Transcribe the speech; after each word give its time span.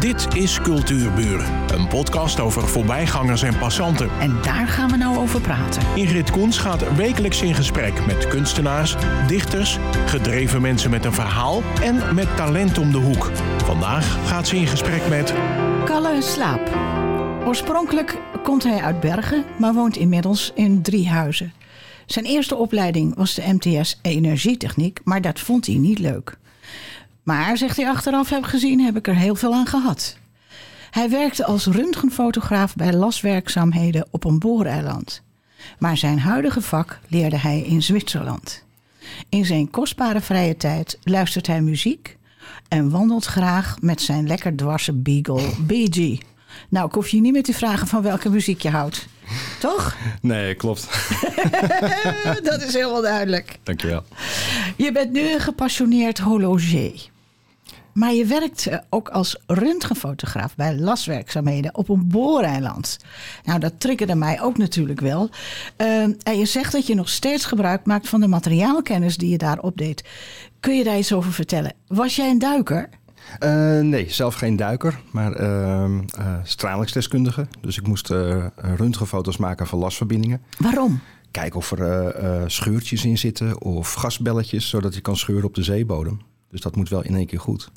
Dit 0.00 0.34
is 0.34 0.60
Cultuurburen, 0.60 1.74
een 1.74 1.88
podcast 1.88 2.40
over 2.40 2.68
voorbijgangers 2.68 3.42
en 3.42 3.58
passanten. 3.58 4.10
En 4.20 4.42
daar 4.42 4.66
gaan 4.66 4.90
we 4.90 4.96
nou 4.96 5.16
over 5.16 5.40
praten. 5.40 5.82
Ingrid 5.94 6.30
Koens 6.30 6.58
gaat 6.58 6.96
wekelijks 6.96 7.42
in 7.42 7.54
gesprek 7.54 8.06
met 8.06 8.28
kunstenaars, 8.28 8.96
dichters, 9.26 9.78
gedreven 10.06 10.60
mensen 10.60 10.90
met 10.90 11.04
een 11.04 11.12
verhaal 11.12 11.62
en 11.82 12.14
met 12.14 12.36
talent 12.36 12.78
om 12.78 12.92
de 12.92 12.98
hoek. 12.98 13.30
Vandaag 13.64 14.28
gaat 14.28 14.48
ze 14.48 14.56
in 14.56 14.66
gesprek 14.66 15.08
met 15.08 15.34
Kalle 15.84 16.22
Slaap. 16.22 16.76
Oorspronkelijk 17.46 18.18
komt 18.42 18.62
hij 18.62 18.80
uit 18.82 19.00
Bergen, 19.00 19.44
maar 19.58 19.74
woont 19.74 19.96
inmiddels 19.96 20.52
in 20.54 20.82
Driehuizen. 20.82 21.52
Zijn 22.06 22.24
eerste 22.24 22.56
opleiding 22.56 23.16
was 23.16 23.34
de 23.34 23.42
MTS 23.46 23.98
Energietechniek, 24.02 25.00
maar 25.04 25.20
dat 25.20 25.40
vond 25.40 25.66
hij 25.66 25.76
niet 25.76 25.98
leuk. 25.98 26.38
Maar, 27.30 27.56
zegt 27.56 27.76
hij 27.76 27.88
achteraf 27.88 28.30
heb 28.30 28.44
gezien, 28.44 28.80
heb 28.80 28.96
ik 28.96 29.08
er 29.08 29.14
heel 29.14 29.34
veel 29.34 29.54
aan 29.54 29.66
gehad. 29.66 30.16
Hij 30.90 31.10
werkte 31.10 31.44
als 31.44 31.66
röntgenfotograaf 31.66 32.74
bij 32.74 32.92
laswerkzaamheden 32.92 34.06
op 34.10 34.24
een 34.24 34.38
booreiland. 34.38 35.22
Maar 35.78 35.96
zijn 35.96 36.18
huidige 36.18 36.60
vak 36.60 36.98
leerde 37.08 37.36
hij 37.36 37.60
in 37.60 37.82
Zwitserland. 37.82 38.64
In 39.28 39.44
zijn 39.44 39.70
kostbare 39.70 40.20
vrije 40.20 40.56
tijd 40.56 40.98
luistert 41.02 41.46
hij 41.46 41.60
muziek 41.60 42.16
en 42.68 42.90
wandelt 42.90 43.24
graag 43.24 43.76
met 43.80 44.00
zijn 44.00 44.26
lekker 44.26 44.56
dwarse 44.56 44.92
beagle 44.92 45.48
BG. 45.66 46.18
Nou, 46.68 46.86
ik 46.86 46.94
hoef 46.94 47.08
je 47.08 47.20
niet 47.20 47.32
meer 47.32 47.42
te 47.42 47.54
vragen 47.54 47.86
van 47.86 48.02
welke 48.02 48.30
muziek 48.30 48.62
je 48.62 48.70
houdt. 48.70 49.06
Toch? 49.60 49.96
Nee, 50.20 50.54
klopt. 50.54 50.88
Dat 52.50 52.62
is 52.62 52.72
helemaal 52.72 53.02
duidelijk. 53.02 53.58
Dankjewel. 53.62 54.04
Je 54.76 54.92
bent 54.92 55.12
nu 55.12 55.32
een 55.32 55.40
gepassioneerd 55.40 56.18
horloger. 56.18 57.09
Maar 57.92 58.12
je 58.12 58.26
werkt 58.26 58.66
eh, 58.66 58.78
ook 58.88 59.08
als 59.08 59.36
röntgenfotograaf 59.46 60.56
bij 60.56 60.76
laswerkzaamheden 60.76 61.74
op 61.74 61.88
een 61.88 62.08
booreiland. 62.08 62.98
Nou, 63.44 63.58
dat 63.58 63.80
triggerde 63.80 64.14
mij 64.14 64.42
ook 64.42 64.58
natuurlijk 64.58 65.00
wel. 65.00 65.30
Uh, 65.76 66.02
en 66.02 66.38
je 66.38 66.44
zegt 66.44 66.72
dat 66.72 66.86
je 66.86 66.94
nog 66.94 67.08
steeds 67.08 67.44
gebruik 67.44 67.86
maakt 67.86 68.08
van 68.08 68.20
de 68.20 68.28
materiaalkennis 68.28 69.16
die 69.16 69.30
je 69.30 69.38
daar 69.38 69.58
opdeed. 69.58 70.04
Kun 70.60 70.76
je 70.76 70.84
daar 70.84 70.98
iets 70.98 71.12
over 71.12 71.32
vertellen? 71.32 71.72
Was 71.86 72.16
jij 72.16 72.30
een 72.30 72.38
duiker? 72.38 72.88
Uh, 73.40 73.80
nee, 73.80 74.10
zelf 74.10 74.34
geen 74.34 74.56
duiker, 74.56 75.00
maar 75.12 75.40
uh, 75.40 75.90
stralingsdeskundige. 76.42 77.46
Dus 77.60 77.76
ik 77.78 77.86
moest 77.86 78.08
röntgenfoto's 78.56 79.36
maken 79.36 79.66
van 79.66 79.78
lasverbindingen. 79.78 80.42
Waarom? 80.58 81.00
Kijken 81.30 81.58
of 81.58 81.70
er 81.70 82.50
scheurtjes 82.50 83.04
in 83.04 83.18
zitten 83.18 83.60
of 83.60 83.92
gasbelletjes, 83.92 84.68
zodat 84.68 84.94
je 84.94 85.00
kan 85.00 85.16
scheuren 85.16 85.44
op 85.44 85.54
de 85.54 85.62
zeebodem. 85.62 86.20
Dus 86.50 86.60
dat 86.60 86.76
moet 86.76 86.88
wel 86.88 87.04
in 87.04 87.14
één 87.14 87.26
keer 87.26 87.40
goed. 87.40 87.70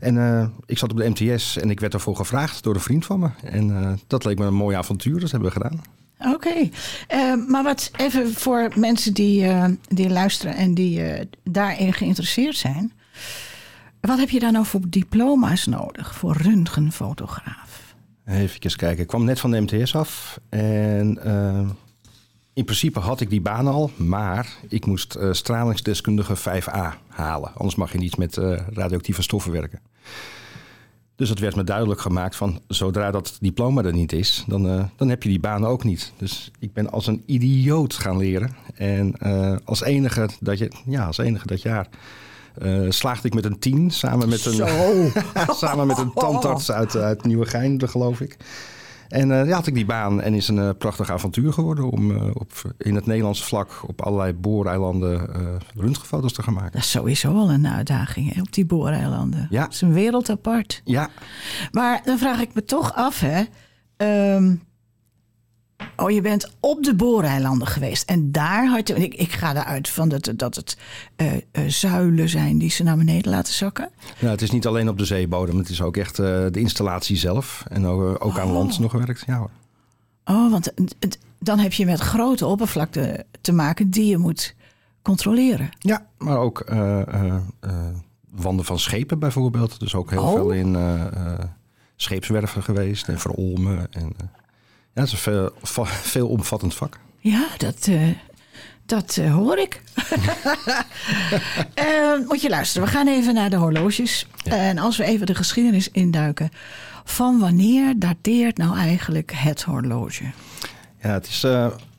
En 0.00 0.14
uh, 0.14 0.46
ik 0.66 0.78
zat 0.78 0.90
op 0.90 0.96
de 0.96 1.08
MTS 1.08 1.56
en 1.56 1.70
ik 1.70 1.80
werd 1.80 1.92
daarvoor 1.92 2.16
gevraagd 2.16 2.62
door 2.62 2.74
een 2.74 2.80
vriend 2.80 3.06
van 3.06 3.20
me. 3.20 3.28
En 3.44 3.68
uh, 3.68 3.92
dat 4.06 4.24
leek 4.24 4.38
me 4.38 4.44
een 4.44 4.54
mooi 4.54 4.76
avontuur, 4.76 5.20
dat 5.20 5.30
hebben 5.30 5.48
we 5.48 5.54
gedaan. 5.54 5.82
Oké, 6.18 6.34
okay. 6.34 6.70
uh, 7.14 7.48
maar 7.48 7.62
wat 7.62 7.90
even 7.96 8.34
voor 8.34 8.72
mensen 8.74 9.14
die, 9.14 9.46
die 9.88 10.10
luisteren 10.10 10.56
en 10.56 10.74
die 10.74 11.02
daarin 11.44 11.92
geïnteresseerd 11.92 12.56
zijn. 12.56 12.92
Wat 14.00 14.18
heb 14.18 14.30
je 14.30 14.40
dan 14.40 14.52
nou 14.52 14.66
voor 14.66 14.80
diploma's 14.88 15.66
nodig 15.66 16.14
voor 16.14 16.36
röntgenfotograaf? 16.36 17.94
Even 18.26 18.60
kijken, 18.60 18.98
ik 18.98 19.06
kwam 19.06 19.24
net 19.24 19.40
van 19.40 19.50
de 19.50 19.60
MTS 19.60 19.94
af 19.94 20.40
en 20.48 21.18
in 22.54 22.64
principe 22.64 22.98
had 23.00 23.20
ik 23.20 23.30
die 23.30 23.40
baan 23.40 23.66
al, 23.66 23.90
maar 23.96 24.56
ik 24.68 24.86
moest 24.86 25.16
uh, 25.16 25.32
stralingsdeskundige 25.32 26.36
5a 26.36 26.98
halen. 27.08 27.54
Anders 27.54 27.74
mag 27.74 27.92
je 27.92 27.98
niet 27.98 28.16
met 28.16 28.36
uh, 28.36 28.58
radioactieve 28.72 29.22
stoffen 29.22 29.52
werken. 29.52 29.80
Dus 31.16 31.28
het 31.28 31.38
werd 31.38 31.56
me 31.56 31.64
duidelijk 31.64 32.00
gemaakt 32.00 32.36
van 32.36 32.60
zodra 32.68 33.10
dat 33.10 33.36
diploma 33.40 33.82
er 33.82 33.92
niet 33.92 34.12
is, 34.12 34.44
dan, 34.46 34.66
uh, 34.66 34.84
dan 34.96 35.08
heb 35.08 35.22
je 35.22 35.28
die 35.28 35.40
baan 35.40 35.66
ook 35.66 35.84
niet. 35.84 36.12
Dus 36.16 36.50
ik 36.58 36.72
ben 36.72 36.90
als 36.90 37.06
een 37.06 37.22
idioot 37.26 37.94
gaan 37.94 38.16
leren. 38.16 38.56
En 38.74 39.18
als, 39.64 39.82
enige 39.82 40.28
dat 40.40 40.58
je, 40.58 40.72
ja, 40.86 41.06
als 41.06 41.18
enige 41.18 41.46
dat 41.46 41.62
jaar 41.62 41.88
slaagde 42.88 43.26
ik 43.26 43.34
met 43.34 43.44
een 43.44 43.58
10 43.58 43.90
samen 43.90 44.28
met 44.28 44.44
een, 44.44 44.68
samen 45.56 45.86
met 45.86 45.98
een 45.98 46.12
tandarts 46.12 46.70
uit, 46.70 46.96
uit 46.96 47.24
Nieuwegein, 47.24 47.88
geloof 47.88 48.20
ik. 48.20 48.36
En 49.14 49.30
uh, 49.30 49.46
ja, 49.46 49.54
had 49.54 49.66
ik 49.66 49.74
die 49.74 49.84
baan 49.84 50.20
en 50.20 50.34
is 50.34 50.48
een 50.48 50.56
uh, 50.56 50.70
prachtig 50.78 51.10
avontuur 51.10 51.52
geworden 51.52 51.90
om 51.90 52.10
uh, 52.10 52.22
op, 52.32 52.74
in 52.78 52.94
het 52.94 53.06
Nederlandse 53.06 53.44
vlak 53.44 53.82
op 53.86 54.02
allerlei 54.02 54.32
booreilanden 54.32 55.30
röntgenfoto's 55.74 56.32
te 56.32 56.42
gaan 56.42 56.54
maken. 56.54 56.72
Dat 56.72 56.80
is 56.80 56.90
sowieso 56.90 57.34
al 57.34 57.50
een 57.50 57.68
uitdaging 57.68 58.34
hè, 58.34 58.40
op 58.40 58.52
die 58.52 58.66
booreilanden. 58.66 59.46
Ja. 59.50 59.62
Dat 59.62 59.72
is 59.72 59.80
een 59.80 59.92
wereld 59.92 60.30
apart. 60.30 60.80
Ja. 60.84 61.08
Maar 61.70 62.00
dan 62.04 62.18
vraag 62.18 62.40
ik 62.40 62.54
me 62.54 62.64
toch 62.64 62.94
af, 62.94 63.20
hè. 63.20 63.42
Um, 64.34 64.62
Oh, 65.96 66.10
je 66.10 66.20
bent 66.20 66.54
op 66.60 66.82
de 66.82 66.94
booreilanden 66.94 67.66
geweest. 67.66 68.08
En 68.10 68.32
daar 68.32 68.66
had 68.68 68.88
je. 68.88 68.94
Ik, 68.94 69.14
ik 69.14 69.32
ga 69.32 69.50
eruit 69.56 69.88
van 69.88 70.08
dat, 70.08 70.32
dat 70.36 70.54
het 70.54 70.76
uh, 71.16 71.32
uh, 71.32 71.40
zuilen 71.66 72.28
zijn 72.28 72.58
die 72.58 72.70
ze 72.70 72.82
naar 72.82 72.96
beneden 72.96 73.30
laten 73.30 73.52
zakken. 73.54 73.90
Ja, 74.18 74.30
het 74.30 74.42
is 74.42 74.50
niet 74.50 74.66
alleen 74.66 74.88
op 74.88 74.98
de 74.98 75.04
zeebodem. 75.04 75.58
Het 75.58 75.68
is 75.68 75.82
ook 75.82 75.96
echt 75.96 76.18
uh, 76.18 76.26
de 76.26 76.60
installatie 76.60 77.16
zelf. 77.16 77.64
En 77.68 77.86
ook, 77.86 78.24
ook 78.24 78.38
aan 78.38 78.46
Oh. 78.46 78.52
land 78.52 78.78
nog 78.78 78.90
gewerkt. 78.90 79.22
Ja 79.26 79.38
hoor. 79.38 79.50
Oh, 80.24 80.50
want 80.50 80.72
het, 80.98 81.18
dan 81.38 81.58
heb 81.58 81.72
je 81.72 81.84
met 81.84 82.00
grote 82.00 82.46
oppervlakte 82.46 83.26
te 83.40 83.52
maken 83.52 83.90
die 83.90 84.06
je 84.06 84.18
moet 84.18 84.54
controleren. 85.02 85.68
Ja, 85.78 86.06
maar 86.18 86.38
ook 86.38 86.64
wanden 88.30 88.64
van 88.64 88.78
schepen 88.78 89.18
bijvoorbeeld. 89.18 89.80
Dus 89.80 89.94
ook 89.94 90.10
heel 90.10 90.22
Oh. 90.22 90.32
veel 90.32 90.50
in 90.50 90.76
scheepswerven 91.96 92.62
geweest 92.62 93.08
en 93.08 93.18
verolmen. 93.18 93.92
En, 93.92 94.12
ja, 94.94 95.00
het 95.00 95.12
is 95.12 95.26
een 95.26 95.50
veel, 95.62 95.86
veel 95.86 96.28
omvattend 96.28 96.74
vak. 96.74 96.98
Ja, 97.18 97.46
dat, 97.56 97.86
uh, 97.86 98.08
dat 98.86 99.16
uh, 99.16 99.34
hoor 99.34 99.58
ik. 99.58 99.82
uh, 101.78 102.26
moet 102.28 102.40
je 102.40 102.48
luisteren, 102.48 102.86
we 102.88 102.94
gaan 102.94 103.08
even 103.08 103.34
naar 103.34 103.50
de 103.50 103.56
horloges. 103.56 104.26
Ja. 104.36 104.52
En 104.52 104.78
als 104.78 104.96
we 104.96 105.04
even 105.04 105.26
de 105.26 105.34
geschiedenis 105.34 105.90
induiken. 105.90 106.50
Van 107.04 107.38
wanneer 107.38 107.98
dateert 107.98 108.56
nou 108.56 108.76
eigenlijk 108.76 109.32
het 109.34 109.62
horloge? 109.62 110.24
Ja, 111.00 111.10
het 111.10 111.26
is 111.26 111.46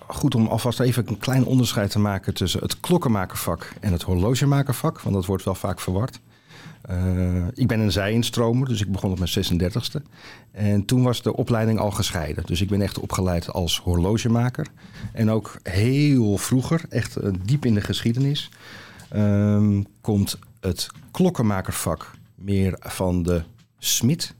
goed 0.07 0.35
om 0.35 0.47
alvast 0.47 0.79
even 0.79 1.07
een 1.07 1.17
klein 1.17 1.45
onderscheid 1.45 1.91
te 1.91 1.99
maken 1.99 2.33
tussen 2.33 2.61
het 2.61 2.79
klokkenmakervak 2.79 3.73
en 3.79 3.91
het 3.91 4.01
horlogemakervak. 4.01 5.01
Want 5.01 5.15
dat 5.15 5.25
wordt 5.25 5.43
wel 5.43 5.55
vaak 5.55 5.79
verward. 5.79 6.19
Uh, 6.89 7.47
ik 7.53 7.67
ben 7.67 7.79
een 7.79 7.91
zijinstromer, 7.91 8.67
dus 8.67 8.81
ik 8.81 8.91
begon 8.91 9.11
op 9.11 9.19
mijn 9.19 9.71
36e. 9.71 10.01
En 10.51 10.85
toen 10.85 11.03
was 11.03 11.21
de 11.21 11.35
opleiding 11.35 11.79
al 11.79 11.91
gescheiden. 11.91 12.43
Dus 12.45 12.61
ik 12.61 12.69
ben 12.69 12.81
echt 12.81 12.99
opgeleid 12.99 13.53
als 13.53 13.79
horlogemaker. 13.79 14.67
En 15.13 15.29
ook 15.29 15.59
heel 15.63 16.37
vroeger, 16.37 16.81
echt 16.89 17.23
uh, 17.23 17.29
diep 17.43 17.65
in 17.65 17.73
de 17.73 17.81
geschiedenis, 17.81 18.49
uh, 19.15 19.79
komt 20.01 20.39
het 20.59 20.87
klokkenmakervak 21.11 22.11
meer 22.35 22.75
van 22.79 23.23
de 23.23 23.43
smid. 23.77 24.33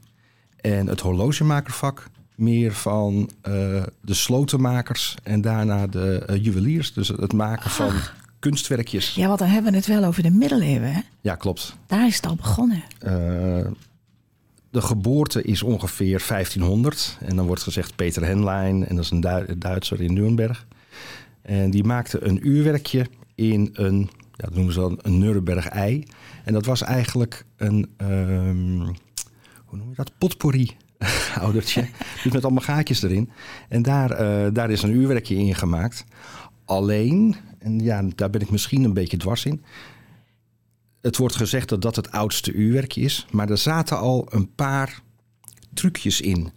En 0.56 0.86
het 0.86 1.00
horlogemakervak 1.00 2.08
meer 2.34 2.72
van 2.72 3.30
uh, 3.48 3.82
de 4.00 4.14
slotenmakers 4.14 5.16
en 5.22 5.40
daarna 5.40 5.86
de 5.86 6.38
juweliers. 6.40 6.92
Dus 6.92 7.08
het 7.08 7.32
maken 7.32 7.70
van 7.70 7.86
Ach. 7.86 8.14
Kunstwerkjes. 8.38 9.14
Ja, 9.14 9.26
want 9.26 9.38
dan 9.38 9.48
hebben 9.48 9.70
we 9.70 9.76
het 9.76 9.86
wel 9.86 10.04
over 10.04 10.22
de 10.22 10.30
middeleeuwen, 10.30 10.92
hè? 10.92 11.00
Ja, 11.20 11.34
klopt. 11.34 11.76
Daar 11.86 12.06
is 12.06 12.16
het 12.16 12.26
al 12.26 12.34
begonnen. 12.34 12.82
Uh, 13.04 13.66
de 14.70 14.80
geboorte 14.80 15.42
is 15.42 15.62
ongeveer 15.62 16.24
1500. 16.28 17.18
En 17.20 17.36
dan 17.36 17.46
wordt 17.46 17.62
gezegd 17.62 17.96
Peter 17.96 18.24
Henlein. 18.24 18.86
En 18.86 18.96
dat 18.96 19.04
is 19.04 19.10
een 19.10 19.20
Du 19.20 19.58
Duitser 19.58 20.00
in 20.00 20.12
Nuremberg. 20.12 20.66
En 21.42 21.70
die 21.70 21.84
maakte 21.84 22.24
een 22.24 22.48
uurwerkje 22.48 23.06
in 23.34 23.70
een, 23.72 23.98
ja, 24.32 24.44
dat 24.44 24.54
noemen 24.54 24.72
ze 24.72 24.80
dan 24.80 24.98
een 25.02 25.18
Nuremberg-ei. 25.18 26.04
En 26.44 26.52
dat 26.52 26.66
was 26.66 26.82
eigenlijk 26.82 27.44
een, 27.56 27.88
um, 27.96 28.78
hoe 29.64 29.78
noem 29.78 29.88
je 29.88 29.94
dat, 29.94 30.12
potpourri 30.18 30.76
oudertje. 31.40 31.88
dus 32.22 32.32
met 32.32 32.44
allemaal 32.44 32.62
gaatjes 32.62 33.02
erin. 33.02 33.30
En 33.68 33.82
daar, 33.82 34.10
uh, 34.10 34.52
daar 34.52 34.70
is 34.70 34.82
een 34.82 34.94
uurwerkje 34.94 35.36
in 35.36 35.54
gemaakt. 35.54 36.04
Alleen, 36.64 37.36
en 37.66 37.78
ja, 37.78 38.02
daar 38.14 38.30
ben 38.30 38.40
ik 38.40 38.50
misschien 38.50 38.84
een 38.84 38.92
beetje 38.92 39.16
dwars 39.16 39.44
in. 39.44 39.62
Het 41.00 41.16
wordt 41.16 41.36
gezegd 41.36 41.68
dat 41.68 41.82
dat 41.82 41.96
het 41.96 42.10
oudste 42.10 42.52
uurwerkje 42.52 43.00
is. 43.00 43.26
Maar 43.30 43.50
er 43.50 43.58
zaten 43.58 43.98
al 43.98 44.26
een 44.30 44.54
paar 44.54 45.02
trucjes 45.74 46.20
in. 46.20 46.50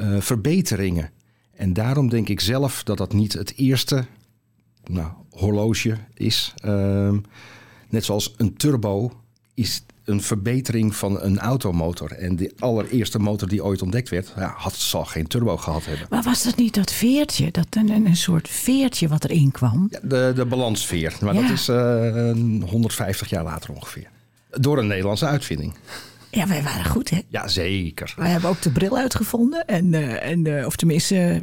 Uh, 0.00 0.20
verbeteringen. 0.20 1.10
En 1.52 1.72
daarom 1.72 2.08
denk 2.08 2.28
ik 2.28 2.40
zelf 2.40 2.82
dat 2.82 2.98
dat 2.98 3.12
niet 3.12 3.32
het 3.32 3.56
eerste 3.56 4.06
nou, 4.84 5.12
horloge 5.30 5.98
is. 6.14 6.54
Uh, 6.64 7.14
net 7.88 8.04
zoals 8.04 8.34
een 8.36 8.56
turbo 8.56 9.21
is 9.54 9.84
een 10.04 10.22
verbetering 10.22 10.96
van 10.96 11.20
een 11.22 11.38
automotor. 11.38 12.10
En 12.12 12.36
de 12.36 12.52
allereerste 12.58 13.18
motor 13.18 13.48
die 13.48 13.64
ooit 13.64 13.82
ontdekt 13.82 14.08
werd, 14.08 14.32
ja, 14.36 14.54
had, 14.56 14.74
zal 14.74 15.04
geen 15.04 15.26
turbo 15.26 15.56
gehad 15.56 15.84
hebben. 15.84 16.06
Maar 16.10 16.22
was 16.22 16.42
dat 16.42 16.56
niet 16.56 16.74
dat 16.74 16.92
veertje, 16.92 17.50
dat 17.50 17.66
een, 17.70 17.88
een 18.06 18.16
soort 18.16 18.48
veertje 18.48 19.08
wat 19.08 19.24
erin 19.24 19.50
kwam? 19.50 19.86
Ja, 19.90 20.00
de, 20.02 20.32
de 20.34 20.44
balansveer. 20.46 21.16
Maar 21.20 21.34
Ja. 21.34 21.40
dat 21.40 21.50
is 21.50 21.68
uh, 21.68 22.68
150 22.70 23.30
jaar 23.30 23.44
later 23.44 23.74
ongeveer. 23.74 24.08
Door 24.50 24.78
een 24.78 24.86
Nederlandse 24.86 25.26
uitvinding. 25.26 25.74
Ja, 26.30 26.46
wij 26.46 26.62
waren 26.62 26.84
goed, 26.84 27.10
hè? 27.10 27.20
Ja, 27.28 27.48
zeker. 27.48 28.14
Wij 28.16 28.30
hebben 28.30 28.50
ook 28.50 28.62
de 28.62 28.70
bril 28.72 28.96
uitgevonden. 28.96 29.66
En, 29.66 29.94
eh, 29.94 30.30
en, 30.30 30.58
eh, 30.58 30.66
of 30.66 30.76
tenminste, 30.76 31.16
eh, 31.16 31.40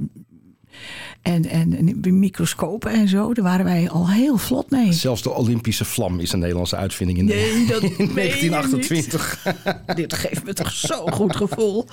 en, 1.21 1.45
en, 1.45 1.77
en 2.01 2.19
microscopen 2.19 2.91
en 2.91 3.07
zo. 3.07 3.33
Daar 3.33 3.43
waren 3.43 3.65
wij 3.65 3.89
al 3.89 4.09
heel 4.09 4.37
vlot 4.37 4.69
mee. 4.69 4.93
Zelfs 4.93 5.21
de 5.21 5.33
Olympische 5.33 5.85
vlam 5.85 6.19
is 6.19 6.31
een 6.31 6.39
Nederlandse 6.39 6.75
uitvinding 6.75 7.17
in, 7.17 7.25
Nee, 7.25 7.65
dat 7.65 7.81
in 7.97 8.13
meen 8.13 8.37
je 8.41 8.49
1928. 8.49 9.43
Dit 9.95 10.13
geeft 10.13 10.43
me 10.43 10.53
toch 10.53 10.71
zo'n 10.71 11.11
goed 11.11 11.35
gevoel. 11.35 11.85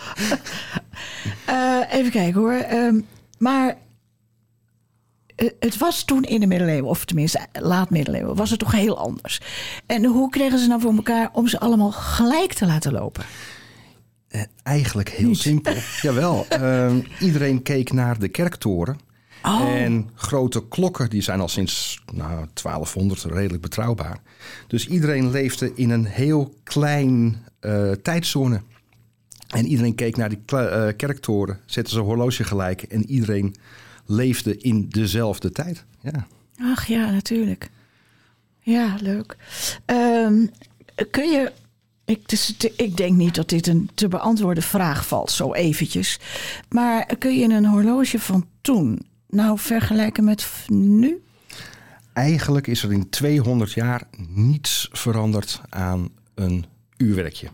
Eh, 1.47 1.81
even 1.91 2.11
kijken 2.11 2.41
hoor. 2.41 2.53
Ehm, 2.53 3.01
maar 3.39 3.77
eh, 5.37 5.49
het 5.61 5.79
was 5.79 6.05
toen 6.05 6.23
in 6.23 6.41
de 6.41 6.47
middeleeuwen, 6.47 6.91
of 6.91 7.05
tenminste 7.05 7.47
laat 7.53 7.91
middeleeuwen, 7.91 8.37
was 8.37 8.51
het 8.51 8.59
toch 8.59 8.73
heel 8.73 8.99
anders. 8.99 9.41
En 9.87 10.05
hoe 10.05 10.31
kregen 10.31 10.59
ze 10.59 10.67
nou 10.67 10.81
voor 10.81 10.95
elkaar 10.95 11.31
om 11.33 11.49
ze 11.49 11.61
allemaal 11.61 11.91
gelijk 11.93 12.53
te 12.53 12.67
laten 12.67 12.93
lopen? 12.93 13.25
Eh, 14.29 14.43
Eigenlijk 14.63 15.09
heel 15.11 15.29
Niet. 15.29 15.39
simpel. 15.39 15.75
Jawel. 16.03 16.47
ehm, 16.49 17.01
iedereen 17.21 17.63
keek 17.63 17.93
naar 17.93 18.19
de 18.19 18.29
kerktoren. 18.29 18.99
Oh. 19.47 19.75
En 19.75 20.11
grote 20.15 20.69
klokken, 20.69 21.11
die 21.11 21.23
zijn 21.23 21.41
al 21.41 21.49
sinds 21.49 22.03
nou, 22.13 22.47
1200 22.63 23.23
redelijk 23.23 23.63
betrouwbaar. 23.63 24.19
Dus 24.67 24.87
iedereen 24.87 25.31
leefde 25.31 25.73
in 25.75 25.91
een 25.91 26.05
heel 26.05 26.55
klein 26.63 27.37
eh, 27.61 27.91
tijdzone. 27.91 28.61
En 29.47 29.67
iedereen 29.67 29.95
keek 29.95 30.17
naar 30.17 30.29
die 30.29 30.43
eh, 30.47 30.89
kerktoren, 30.97 31.61
zette 31.67 31.91
zijn 31.91 32.05
horloge 32.05 32.45
gelijk. 32.45 32.83
En 32.83 33.11
iedereen 33.11 33.55
leefde 34.07 34.57
in 34.57 34.89
dezelfde 34.89 35.51
tijd. 35.53 35.85
Ja. 36.01 36.27
Ach 36.61 36.87
ja, 36.87 37.11
natuurlijk. 37.11 37.71
Ja, 38.61 38.97
leuk. 39.01 39.37
Ehm, 39.85 40.47
kun 41.11 41.31
je. 41.31 41.53
Ik, 42.05 42.29
dus, 42.29 42.57
ik 42.77 42.97
denk 42.97 43.17
niet 43.17 43.35
dat 43.35 43.49
dit 43.49 43.67
een 43.67 43.91
te 43.95 44.09
beantwoorden 44.09 44.63
vraag 44.63 45.07
valt, 45.07 45.31
zo 45.31 45.53
eventjes. 45.53 46.21
Maar 46.69 47.17
kun 47.19 47.39
je 47.39 47.49
een 47.49 47.67
horloge 47.67 48.19
van 48.19 48.47
toen 48.61 49.01
nou 49.29 49.59
vergelijken 49.59 50.25
met 50.25 50.65
nu? 50.67 51.23
Eigenlijk 52.13 52.67
is 52.67 52.83
er 52.83 52.93
in 52.93 53.09
200 53.09 53.73
jaar 53.73 54.03
niets 54.29 54.89
veranderd 54.93 55.61
aan 55.69 56.09
een 56.35 56.65
uurwerkje. 56.97 57.49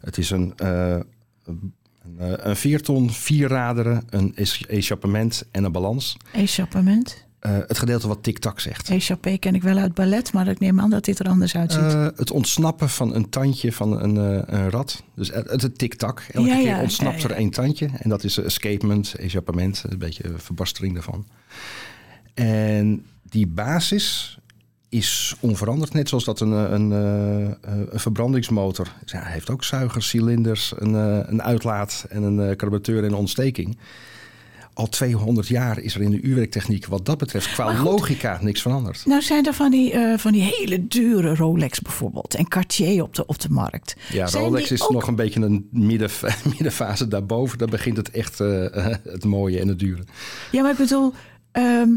Het 0.00 0.18
is 0.18 0.30
een, 0.30 0.52
eh, 0.56 0.98
een, 1.44 1.74
eh, 2.18 2.32
een 2.36 2.56
vierton, 2.56 3.10
vier 3.10 3.48
raderen, 3.48 4.02
een 4.10 4.34
échappement 4.68 5.48
en 5.50 5.64
een 5.64 5.72
balans. 5.72 6.16
Echappement. 6.32 7.25
Eh, 7.46 7.58
het 7.66 7.78
gedeelte 7.78 8.08
wat 8.08 8.22
tik-tak 8.22 8.60
zegt. 8.60 8.90
Echappé 8.90 9.36
ken 9.36 9.54
ik 9.54 9.62
wel 9.62 9.76
uit 9.76 9.94
ballet, 9.94 10.32
maar 10.32 10.48
ik 10.48 10.58
neem 10.58 10.80
aan 10.80 10.90
dat 10.90 11.04
dit 11.04 11.18
er 11.18 11.28
anders 11.28 11.56
uitziet. 11.56 11.80
Eh, 11.80 12.06
het 12.16 12.30
ontsnappen 12.30 12.88
van 12.88 13.14
een 13.14 13.28
tandje 13.28 13.72
van 13.72 14.02
een, 14.02 14.16
eh, 14.16 14.58
een 14.58 14.70
rat. 14.70 15.02
Dus 15.14 15.32
het, 15.32 15.62
het, 15.62 15.78
tik-tak. 15.78 16.26
Elke 16.32 16.48
Ja, 16.48 16.54
keer 16.54 16.66
ja, 16.66 16.80
ontsnapt 16.80 17.22
ja, 17.22 17.28
er 17.28 17.34
één 17.34 17.50
tandje. 17.50 17.88
En 17.98 18.08
dat 18.08 18.24
is 18.24 18.38
escapement, 18.38 19.14
échappement. 19.14 19.84
Een 19.88 19.98
beetje 19.98 20.26
een 20.26 20.38
verbastering 20.38 20.94
daarvan. 20.94 21.26
En 22.34 23.06
die 23.22 23.46
basis 23.46 24.38
is 24.88 25.36
onveranderd. 25.40 25.92
Net 25.92 26.08
zoals 26.08 26.24
dat 26.24 26.40
een, 26.40 26.50
een, 26.50 26.90
een 26.90 28.00
verbrandingsmotor. 28.00 28.92
Ja, 29.04 29.22
hij 29.22 29.32
heeft 29.32 29.50
ook 29.50 29.64
zuigers, 29.64 30.08
cilinders, 30.08 30.72
een, 30.76 30.94
een 31.32 31.42
uitlaat 31.42 32.06
en 32.08 32.22
een 32.22 32.56
carburateur 32.56 32.98
en 32.98 33.04
een 33.04 33.14
ontsteking. 33.14 33.78
Al 34.76 34.88
200 34.88 35.48
jaar 35.48 35.78
is 35.78 35.94
er 35.94 36.02
in 36.02 36.10
de 36.10 36.20
uurwerktechniek 36.20 36.86
wat 36.86 37.04
dat 37.04 37.18
betreft 37.18 37.52
qua 37.52 37.74
goed. 37.74 37.84
logica 37.84 38.38
niks 38.42 38.62
veranderd. 38.62 39.06
Nou 39.06 39.22
zijn 39.22 39.46
er 39.46 39.52
van 39.54 39.70
die, 39.70 39.92
eh, 39.92 40.18
van 40.18 40.32
die 40.32 40.42
hele 40.42 40.86
dure 40.86 41.34
Rolex 41.34 41.80
bijvoorbeeld 41.80 42.34
en 42.34 42.48
Cartier 42.48 43.02
op 43.02 43.14
de, 43.14 43.26
op 43.26 43.40
de 43.40 43.48
markt. 43.50 43.96
Ja, 44.12 44.26
Zijn 44.26 44.44
Rolex 44.44 44.70
is 44.70 44.82
ook- 44.82 44.92
nog 44.92 45.06
een 45.06 45.14
beetje 45.16 45.40
een 45.40 45.68
midden, 45.70 46.10
middenfase 46.54 47.08
daarboven. 47.08 47.58
Daar 47.58 47.68
begint 47.68 47.96
het 47.96 48.10
echt 48.10 48.40
eh, 48.40 48.86
het 49.04 49.24
mooie 49.24 49.60
en 49.60 49.68
het 49.68 49.78
dure. 49.78 50.02
Ja, 50.52 50.62
maar 50.62 50.70
ik 50.70 50.76
bedoel, 50.76 51.12
ehm, 51.52 51.88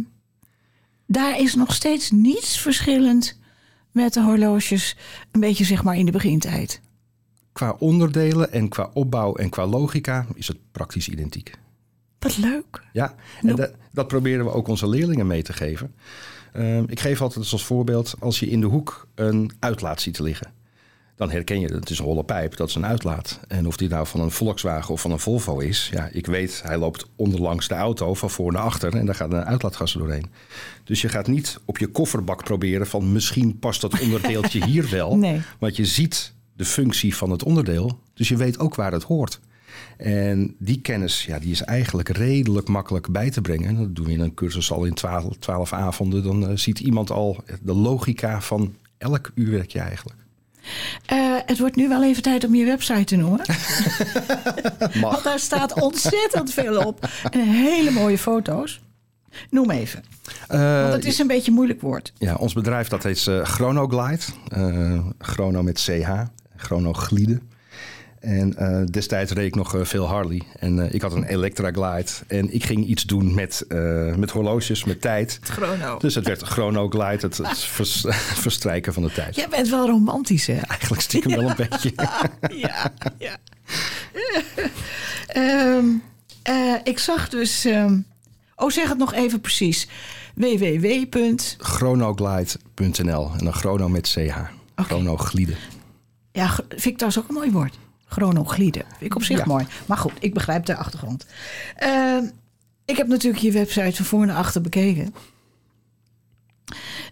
daar 1.05 1.39
is 1.39 1.55
nog 1.55 1.73
steeds 1.73 2.11
niets 2.11 2.59
verschillend 2.59 3.37
met 3.91 4.13
de 4.13 4.21
horloges, 4.21 4.95
een 5.31 5.39
beetje 5.39 5.63
zeg 5.65 5.83
maar 5.83 5.97
in 5.97 6.05
de 6.05 6.11
begintijd. 6.11 6.81
Qua 7.51 7.75
onderdelen 7.79 8.51
en 8.51 8.69
qua 8.69 8.89
opbouw 8.93 9.35
en 9.35 9.49
qua 9.49 9.65
logica 9.65 10.25
is 10.35 10.47
het 10.47 10.57
praktisch 10.71 11.09
identiek. 11.09 11.51
Wat 12.19 12.37
leuk. 12.37 12.83
Ja, 12.93 13.15
en 13.41 13.55
dat, 13.55 13.71
dat 13.91 14.07
proberen 14.07 14.45
we 14.45 14.51
ook 14.51 14.67
onze 14.67 14.87
leerlingen 14.87 15.27
mee 15.27 15.41
te 15.41 15.53
geven. 15.53 15.93
Ehm, 16.53 16.83
ik 16.87 16.99
geef 16.99 17.21
altijd 17.21 17.51
als 17.51 17.65
voorbeeld, 17.65 18.15
als 18.19 18.39
je 18.39 18.49
in 18.49 18.61
de 18.61 18.67
hoek 18.67 19.07
een 19.15 19.51
uitlaat 19.59 20.01
ziet 20.01 20.19
liggen. 20.19 20.51
Dan 21.15 21.31
herken 21.31 21.59
je, 21.59 21.67
het 21.67 21.89
is 21.89 21.99
een 21.99 22.05
holle 22.05 22.23
pijp, 22.23 22.55
dat 22.55 22.69
is 22.69 22.75
een 22.75 22.85
uitlaat. 22.85 23.39
En 23.47 23.67
of 23.67 23.77
die 23.77 23.89
nou 23.89 24.07
van 24.07 24.19
een 24.19 24.31
Volkswagen 24.31 24.93
of 24.93 25.01
van 25.01 25.11
een 25.11 25.19
Volvo 25.19 25.59
is... 25.59 25.89
ja, 25.91 26.09
ik 26.11 26.25
weet, 26.25 26.61
hij 26.65 26.77
loopt 26.77 27.05
onderlangs 27.15 27.67
de 27.67 27.73
auto 27.73 28.13
van 28.13 28.29
voor 28.29 28.51
naar 28.51 28.61
achter... 28.61 28.95
en 28.95 29.05
daar 29.05 29.15
gaat 29.15 29.33
een 29.33 29.45
uitlaatgas 29.45 29.93
doorheen. 29.93 30.25
Dus 30.83 31.01
je 31.01 31.09
gaat 31.09 31.27
niet 31.27 31.59
op 31.65 31.77
je 31.77 31.87
kofferbak 31.87 32.43
proberen 32.43 32.87
van... 32.87 33.11
misschien 33.11 33.59
past 33.59 33.81
dat 33.81 33.99
onderdeeltje 33.99 34.65
hier 34.71 34.89
wel. 34.89 35.17
Nee. 35.17 35.41
Want 35.59 35.75
je 35.75 35.85
ziet 35.85 36.33
de 36.55 36.65
functie 36.65 37.15
van 37.15 37.29
het 37.29 37.43
onderdeel, 37.43 37.99
dus 38.13 38.27
je 38.27 38.37
weet 38.37 38.59
ook 38.59 38.75
waar 38.75 38.91
het 38.91 39.03
hoort. 39.03 39.39
En 39.97 40.55
die 40.59 40.81
kennis 40.81 41.25
ja, 41.25 41.39
die 41.39 41.51
is 41.51 41.61
eigenlijk 41.61 42.09
redelijk 42.09 42.67
makkelijk 42.67 43.11
bij 43.11 43.29
te 43.29 43.41
brengen. 43.41 43.75
Dat 43.77 43.95
doen 43.95 44.05
we 44.05 44.11
in 44.11 44.19
een 44.19 44.33
cursus 44.33 44.71
al 44.71 44.85
in 44.85 44.93
twaalf, 44.93 45.35
twaalf 45.39 45.73
avonden. 45.73 46.23
Dan 46.23 46.47
eh, 46.49 46.55
ziet 46.55 46.79
iemand 46.79 47.11
al 47.11 47.43
de 47.61 47.73
logica 47.73 48.41
van 48.41 48.75
elk 48.97 49.31
uurwerkje 49.35 49.79
eigenlijk. 49.79 50.17
Eh, 51.05 51.35
het 51.45 51.59
wordt 51.59 51.75
nu 51.75 51.87
wel 51.87 52.03
even 52.03 52.23
tijd 52.23 52.43
om 52.43 52.55
je 52.55 52.65
website 52.65 53.03
te 53.03 53.15
noemen. 53.15 53.45
Want 55.01 55.23
daar 55.23 55.39
staat 55.39 55.81
ontzettend 55.81 56.53
veel 56.53 56.77
op. 56.85 57.09
En 57.29 57.39
hele 57.47 57.91
mooie 57.91 58.17
foto's. 58.17 58.81
Noem 59.49 59.71
even. 59.71 60.03
Eh, 60.47 60.81
Want 60.81 60.93
het 60.93 61.05
is 61.05 61.19
een 61.19 61.27
beetje 61.27 61.47
een 61.49 61.55
moeilijk 61.55 61.81
woord. 61.81 62.13
ja, 62.17 62.35
ons 62.35 62.53
bedrijf 62.53 62.87
dat 62.87 63.03
heet 63.03 63.27
eh, 63.27 63.43
Chronoglide. 63.43 64.23
Chrono 65.19 65.63
met 65.63 65.79
CH. 65.79 66.09
Chronoglide. 66.55 67.39
En 68.19 68.55
eh, 68.57 68.81
destijds 68.91 69.31
reed 69.31 69.45
ik 69.45 69.55
nog 69.55 69.75
eh, 69.75 69.85
veel 69.85 70.07
Harley. 70.07 70.41
En 70.59 70.79
eh, 70.79 70.93
ik 70.93 71.01
had 71.01 71.13
een 71.13 71.23
Electra 71.23 71.71
Glide. 71.71 72.11
En 72.27 72.53
ik 72.53 72.63
ging 72.65 72.85
iets 72.85 73.03
doen 73.03 73.33
met, 73.33 73.65
met 74.17 74.31
horloges, 74.31 74.83
met 74.83 75.01
tijd. 75.01 75.39
Chrono. 75.43 75.97
Dus 75.97 76.15
het 76.15 76.27
werd 76.27 76.41
Chronoglide, 76.41 77.27
het, 77.27 77.37
het 77.37 77.59
vers- 77.59 78.05
verstrijken 78.45 78.93
van 78.93 79.03
de 79.03 79.11
tijd. 79.11 79.35
Jij 79.35 79.49
bent 79.49 79.69
wel 79.69 79.85
romantisch, 79.87 80.47
hè? 80.47 80.53
Eigenlijk 80.57 81.01
stiekem 81.01 81.31
wel 81.35 81.49
een 81.49 81.55
beetje. 81.69 81.91
ja, 82.53 82.93
ja. 83.17 83.37
Ehm, 85.27 85.85
eh, 86.43 86.73
ik 86.83 86.99
zag 86.99 87.29
dus. 87.29 87.65
ehm, 87.65 87.97
oh, 88.55 88.69
zeg 88.69 88.89
het 88.89 88.97
nog 88.97 89.13
even 89.13 89.41
precies. 89.41 89.87
www. 90.35 91.35
Chronoglide.nl 91.57 93.31
en 93.37 93.43
dan 93.43 93.53
chrono 93.53 93.89
met 93.89 94.07
ch. 94.07 94.17
Chronoglide. 94.75 95.53
Ja, 96.31 96.47
g- 96.47 96.61
vind 96.69 96.85
ik 96.85 96.97
trouwens 96.97 97.19
ook 97.23 97.27
een 97.29 97.35
mooi 97.35 97.51
woord. 97.51 97.77
Chronoglide. 98.09 98.83
Vind 98.87 99.01
ik 99.01 99.15
op 99.15 99.23
zich 99.23 99.37
Ja. 99.37 99.45
mooi. 99.45 99.65
Maar 99.85 99.97
goed, 99.97 100.13
ik 100.19 100.33
begrijp 100.33 100.65
de 100.65 100.75
achtergrond. 100.75 101.25
Ehm, 101.75 102.23
ik 102.85 102.97
heb 102.97 103.07
natuurlijk 103.07 103.43
je 103.43 103.51
website 103.51 103.95
van 103.95 104.05
voor 104.05 104.25
naar 104.25 104.35
achter 104.35 104.61
bekeken. 104.61 105.13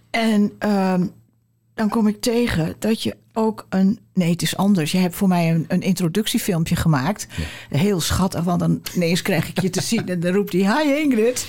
En 0.10 0.52
ehm, 0.60 1.08
dan 1.74 1.90
kom 1.90 2.08
ik 2.08 2.22
tegen 2.22 2.76
dat 2.80 3.04
je 3.04 3.18
ook 3.38 3.66
een... 3.70 4.00
Nee, 4.14 4.32
het 4.32 4.42
is 4.42 4.58
anders. 4.58 4.92
Je 4.92 4.98
hebt 4.98 5.16
voor 5.16 5.28
mij 5.28 5.52
een, 5.52 5.66
een 5.68 5.82
introductiefilmpje 5.82 6.76
gemaakt. 6.76 7.28
Heel 7.70 8.02
schattig, 8.02 8.44
want 8.44 8.60
dan 8.60 8.82
ineens 8.96 9.22
krijg 9.22 9.50
ik 9.50 9.62
je 9.62 9.70
te 9.70 9.82
zien... 9.82 10.08
en 10.08 10.20
dan 10.20 10.34
roept 10.34 10.54
hij, 10.54 10.84
hi 10.84 10.94
Ingrid. 10.94 11.48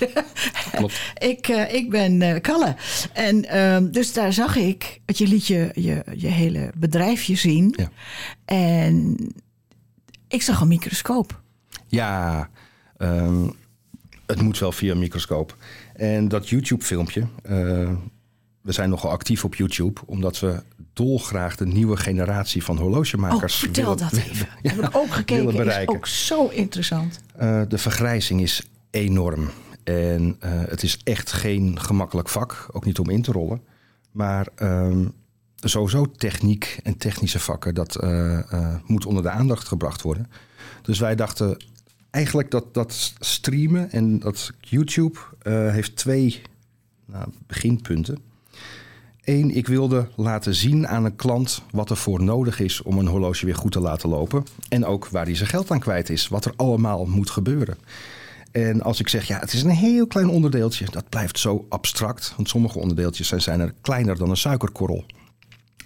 Klopt. 0.72 1.00
ik, 1.32 1.48
eh, 1.48 1.74
ik 1.74 1.90
ben 1.90 2.22
eh, 2.22 2.40
Kalle. 2.40 2.76
En 3.12 3.44
ehm, 3.44 3.90
dus 3.90 4.12
daar 4.12 4.32
zag 4.32 4.56
ik... 4.56 5.00
dat 5.04 5.18
je 5.18 5.26
liet 5.26 5.46
je, 5.46 5.70
je, 5.74 6.04
je 6.16 6.26
hele 6.26 6.70
bedrijfje 6.76 7.36
zien. 7.36 7.74
Ja. 7.76 7.90
En 8.44 9.16
ik 10.28 10.42
zag 10.42 10.60
een 10.60 10.68
microscoop. 10.68 11.40
Ja, 11.86 12.48
ehm, 12.96 13.48
het 14.26 14.42
moet 14.42 14.58
wel 14.58 14.72
via 14.72 14.92
een 14.92 14.98
microscoop. 14.98 15.56
En 15.94 16.28
dat 16.28 16.48
YouTube-filmpje, 16.48 17.26
eh, 17.42 17.90
we 18.68 18.74
zijn 18.74 18.90
nogal 18.90 19.10
actief 19.10 19.44
op 19.44 19.54
YouTube, 19.54 20.00
omdat 20.06 20.40
we 20.40 20.62
dolgraag 20.92 21.56
de 21.56 21.66
nieuwe 21.66 21.96
generatie 21.96 22.64
van 22.64 22.76
Oh, 22.76 22.82
horlogemakers 22.82 23.54
vertel 23.56 23.82
willen- 23.94 23.98
dat 23.98 24.12
even. 24.12 24.48
Ja, 24.62 24.70
heb 24.74 24.84
ik 24.84 24.96
ook 24.96 25.10
gekeken. 25.10 25.36
willen 25.46 25.60
Is 25.60 25.66
bereiken. 25.66 25.94
ook 25.96 26.06
zo 26.06 26.48
interessant. 26.48 27.20
Eh, 27.36 27.62
de 27.68 27.78
vergrijzing 27.78 28.40
is 28.42 28.68
enorm. 28.90 29.50
En 29.84 30.36
eh, 30.40 30.50
het 30.68 30.82
is 30.82 30.98
echt 31.04 31.32
geen 31.32 31.80
gemakkelijk 31.80 32.28
vak, 32.28 32.68
ook 32.72 32.84
niet 32.84 32.98
om 32.98 33.10
in 33.10 33.22
te 33.22 33.32
rollen. 33.32 33.60
Maar 34.12 34.48
ehm, 34.54 35.06
sowieso 35.56 36.10
techniek 36.10 36.78
en 36.82 36.96
technische 36.96 37.38
vakken, 37.40 37.74
dat 37.74 37.96
eh, 37.96 38.74
moet 38.86 39.06
onder 39.06 39.22
de 39.22 39.30
aandacht 39.30 39.68
gebracht 39.68 40.02
worden. 40.02 40.30
Dus 40.82 40.98
wij 40.98 41.14
dachten 41.14 41.64
eigenlijk 42.10 42.50
dat, 42.50 42.74
dat 42.74 43.12
streamen 43.18 43.90
en 43.90 44.18
dat 44.18 44.50
YouTube 44.60 45.18
heeft 45.70 45.96
twee 45.96 46.42
nou, 47.06 47.28
beginpunten. 47.46 48.26
Eén, 49.28 49.56
ik 49.56 49.66
wilde 49.66 50.08
laten 50.16 50.54
zien 50.54 50.88
aan 50.88 51.04
een 51.04 51.16
klant 51.16 51.62
wat 51.70 51.90
er 51.90 51.96
voor 51.96 52.22
nodig 52.22 52.60
is 52.60 52.82
om 52.82 52.98
een 52.98 53.06
horloge 53.06 53.44
weer 53.44 53.54
goed 53.54 53.72
te 53.72 53.80
laten 53.80 54.08
lopen. 54.08 54.44
En 54.68 54.84
ook 54.84 55.08
waar 55.08 55.24
hij 55.24 55.34
zijn 55.34 55.48
geld 55.48 55.70
aan 55.70 55.78
kwijt 55.78 56.10
is, 56.10 56.28
wat 56.28 56.44
er 56.44 56.52
allemaal 56.56 57.04
moet 57.06 57.30
gebeuren. 57.30 57.76
En 58.52 58.82
als 58.82 59.00
ik 59.00 59.08
zeg, 59.08 59.24
ja, 59.26 59.38
het 59.38 59.52
is 59.52 59.62
een 59.62 59.70
heel 59.70 60.06
klein 60.06 60.28
onderdeeltje, 60.28 60.86
dat 60.90 61.08
blijft 61.08 61.38
zo 61.38 61.66
abstract. 61.68 62.32
Want 62.36 62.48
sommige 62.48 62.78
onderdeeltjes 62.78 63.28
zijn, 63.28 63.40
zijn 63.40 63.60
er 63.60 63.74
kleiner 63.80 64.16
dan 64.18 64.30
een 64.30 64.36
suikerkorrel. 64.36 65.04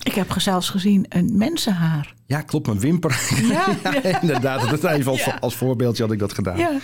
Ik 0.03 0.13
heb 0.15 0.35
zelfs 0.41 0.71
gezien 0.71 1.07
een 1.09 1.37
mensenhaar. 1.37 2.15
Ja, 2.27 2.41
klopt, 2.41 2.67
mijn 2.67 2.81
wimper. 2.81 3.21
Ja, 3.49 3.77
ja, 3.83 4.21
inderdaad. 4.21 4.71
Dat 4.71 4.85
even 4.85 5.11
als, 5.11 5.25
Ja. 5.25 5.37
als 5.41 5.57
voorbeeldje 5.57 6.03
had 6.03 6.13
ik 6.13 6.19
dat 6.19 6.33
gedaan. 6.33 6.59
Ja. 6.59 6.79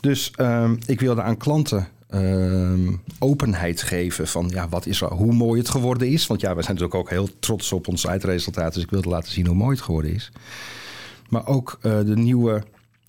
Dus 0.00 0.30
ehm, 0.30 0.76
ik 0.86 1.00
wilde 1.00 1.22
aan 1.22 1.36
klanten 1.36 1.88
ehm, 2.08 2.92
openheid 3.18 3.82
geven 3.82 4.28
van 4.28 4.48
ja, 4.48 4.68
wat 4.68 4.86
is 4.86 5.00
er, 5.00 5.08
hoe 5.08 5.32
mooi 5.32 5.60
het 5.60 5.68
geworden 5.68 6.08
is. 6.08 6.26
Want 6.26 6.40
ja, 6.40 6.54
wij 6.54 6.62
zijn 6.62 6.76
natuurlijk 6.76 7.02
ook 7.02 7.10
heel 7.10 7.38
trots 7.38 7.72
op 7.72 7.88
ons 7.88 8.04
eindresultaat. 8.04 8.74
Dus 8.74 8.82
ik 8.82 8.90
wilde 8.90 9.08
laten 9.08 9.32
zien 9.32 9.46
hoe 9.46 9.56
mooi 9.56 9.76
het 9.76 9.84
geworden 9.84 10.14
is. 10.14 10.32
Maar 11.28 11.46
ook 11.46 11.78
eh, 11.80 11.98
de 11.98 12.16
nieuwe 12.16 12.62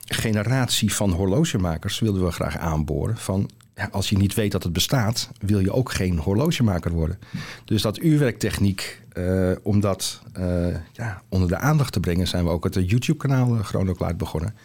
generatie 0.06 0.94
van 0.94 1.12
horlogemakers 1.12 2.00
wilden 2.00 2.26
we 2.26 2.32
graag 2.32 2.58
aanboren. 2.58 3.18
Van 3.18 3.50
ja, 3.78 3.90
als 3.92 4.10
je 4.10 4.18
niet 4.18 4.34
weet 4.34 4.52
dat 4.52 4.64
het 4.64 4.74
bestaat, 4.74 5.30
wil 5.40 5.60
je 5.60 5.74
ook 5.74 5.92
geen 5.92 6.18
horlogemaker 6.18 6.92
worden. 6.92 7.20
Dus 7.66 7.82
dat 7.82 8.00
uurwerktechniek, 8.00 9.02
eh, 9.10 9.52
om 9.64 9.80
dat 9.80 10.22
eh, 10.34 10.76
ja, 10.94 11.22
onder 11.30 11.48
de 11.48 11.58
aandacht 11.58 11.94
te 11.94 12.00
brengen, 12.00 12.28
zijn 12.28 12.44
we 12.44 12.50
ook 12.50 12.64
het 12.64 12.90
YouTube-kanaal 12.90 13.56
Chronoclaat 13.56 14.18
begonnen. 14.18 14.56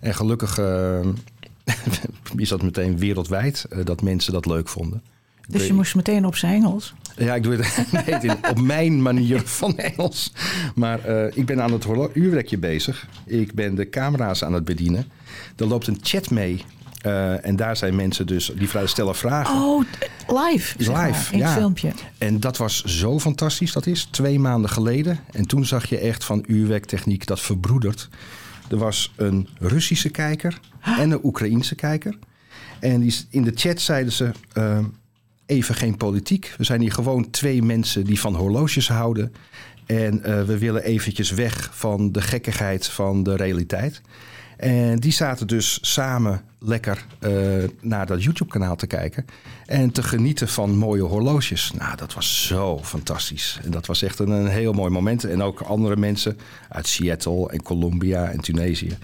En 0.00 0.14
gelukkig 0.14 0.58
eh, 0.58 1.00
is 2.36 2.48
dat 2.48 2.62
meteen 2.62 2.98
wereldwijd 2.98 3.66
eh, 3.70 3.84
dat 3.84 4.02
mensen 4.02 4.32
dat 4.32 4.46
leuk 4.46 4.68
vonden. 4.68 5.02
Dus 5.48 5.66
je 5.66 5.72
moest 5.72 5.94
meteen 5.94 6.24
op 6.26 6.36
zijn 6.36 6.54
Engels. 6.54 6.94
Ja, 7.16 7.34
ik 7.34 7.42
doe 7.42 7.56
het 7.56 7.86
nee, 7.92 8.14
het 8.14 8.24
in- 8.24 8.48
op 8.50 8.60
mijn 8.60 9.02
manier 9.02 9.40
van 9.44 9.76
Engels. 9.78 10.32
Maar 10.74 11.04
eh, 11.04 11.36
ik 11.36 11.46
ben 11.46 11.62
aan 11.62 11.72
het 11.72 11.84
uurwerkje 12.14 12.58
bezig. 12.58 13.06
Ik 13.26 13.54
ben 13.54 13.74
de 13.74 13.88
camera's 13.88 14.44
aan 14.44 14.52
het 14.52 14.64
bedienen. 14.64 15.06
Er 15.56 15.66
loopt 15.66 15.86
een 15.86 15.98
chat 16.02 16.30
mee. 16.30 16.64
eh, 17.00 17.46
en 17.46 17.56
daar 17.56 17.76
zijn 17.76 17.96
mensen 17.96 18.26
dus 18.26 18.52
die 18.56 18.68
stellen 18.84 19.16
vragen. 19.16 19.54
Oh, 19.54 19.84
live. 20.28 20.90
maar, 20.90 21.06
Live, 21.08 21.32
in 21.32 21.38
ja. 21.38 21.48
het 21.48 21.58
filmpje. 21.58 21.92
En 22.18 22.40
dat 22.40 22.56
was 22.56 22.84
zo 22.84 23.20
fantastisch. 23.20 23.72
Dat 23.72 23.86
is 23.86 24.04
twee 24.04 24.38
maanden 24.38 24.70
geleden. 24.70 25.18
En 25.32 25.46
toen 25.46 25.64
zag 25.64 25.86
je 25.88 25.98
echt 25.98 26.24
van 26.24 26.44
uurwerktechniek 26.46 27.26
dat 27.26 27.40
verbroedert. 27.40 28.08
Er 28.70 28.76
was 28.76 29.12
een 29.16 29.48
Russische 29.58 30.08
kijker 30.10 30.60
en 30.80 31.10
een 31.10 31.24
Oekraïense 31.24 31.74
kijker. 31.74 32.18
En 32.80 33.00
die, 33.00 33.16
in 33.30 33.42
de 33.42 33.52
chat 33.54 33.80
zeiden 33.80 34.12
ze... 34.12 34.30
eh, 34.52 34.78
even 35.50 35.74
geen 35.74 35.96
politiek. 35.96 36.54
We 36.56 36.64
zijn 36.64 36.80
hier 36.80 36.92
gewoon 36.92 37.30
twee 37.30 37.62
mensen 37.62 38.04
die 38.04 38.20
van 38.20 38.34
horloges 38.34 38.88
houden. 38.88 39.32
En 39.86 40.24
eh, 40.24 40.42
we 40.42 40.58
willen 40.58 40.82
eventjes 40.82 41.30
weg 41.30 41.70
van 41.72 42.12
de 42.12 42.20
gekkigheid 42.20 42.86
van 42.86 43.22
de 43.22 43.36
realiteit. 43.36 44.00
En 44.60 44.98
die 44.98 45.12
zaten 45.12 45.46
dus 45.46 45.78
samen 45.82 46.40
lekker 46.58 47.04
eh, 47.18 47.32
naar 47.80 48.06
dat 48.06 48.22
YouTube-kanaal 48.22 48.76
te 48.76 48.86
kijken. 48.86 49.26
En 49.66 49.90
te 49.90 50.02
genieten 50.02 50.48
van 50.48 50.76
mooie 50.76 51.02
horloges. 51.02 51.72
Nou, 51.78 51.96
dat 51.96 52.14
was 52.14 52.46
zo 52.46 52.78
fantastisch. 52.82 53.60
En 53.64 53.70
dat 53.70 53.86
was 53.86 54.02
echt 54.02 54.18
een, 54.18 54.30
een 54.30 54.46
heel 54.46 54.72
mooi 54.72 54.90
moment. 54.90 55.24
En 55.24 55.42
ook 55.42 55.60
andere 55.60 55.96
mensen 55.96 56.38
uit 56.68 56.86
Seattle 56.86 57.50
en 57.50 57.62
Colombia 57.62 58.30
en 58.30 58.40
Tunesië. 58.40 58.98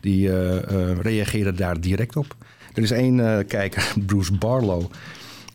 Die 0.00 0.28
eh, 0.28 0.90
eh, 0.90 0.98
reageerden 1.00 1.56
daar 1.56 1.80
direct 1.80 2.16
op. 2.16 2.36
Er 2.74 2.82
is 2.82 2.90
één 2.90 3.46
kijker, 3.46 3.92
Bruce 4.06 4.38
Barlow. 4.38 4.82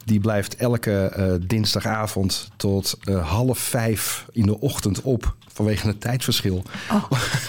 Die 0.05 0.19
blijft 0.19 0.55
elke 0.55 1.39
dinsdagavond 1.47 2.49
tot 2.57 2.97
half 3.21 3.59
vijf 3.59 4.25
in 4.31 4.45
de 4.45 4.59
ochtend 4.59 5.01
op. 5.01 5.35
Vanwege 5.55 5.87
het 5.87 6.01
tijdverschil. 6.01 6.63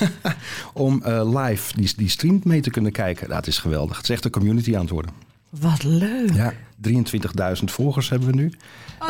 Om 0.73 1.03
eh, 1.03 1.41
live 1.41 1.77
die, 1.77 1.93
die 1.97 2.09
stream 2.09 2.41
mee 2.45 2.61
te 2.61 2.71
kunnen 2.71 2.93
kijken. 2.93 3.29
Dat 3.29 3.47
is 3.47 3.59
geweldig. 3.59 3.97
Het 3.97 4.09
is 4.09 4.15
echt 4.15 4.25
een 4.25 4.31
community 4.31 4.75
aan 4.75 4.81
het 4.81 4.91
worden. 4.91 5.11
Wat 5.51 5.83
leuk. 5.83 6.33
Ja, 6.33 6.53
23.000 6.89 7.65
volgers 7.65 8.09
hebben 8.09 8.29
we 8.29 8.35
nu. 8.35 8.53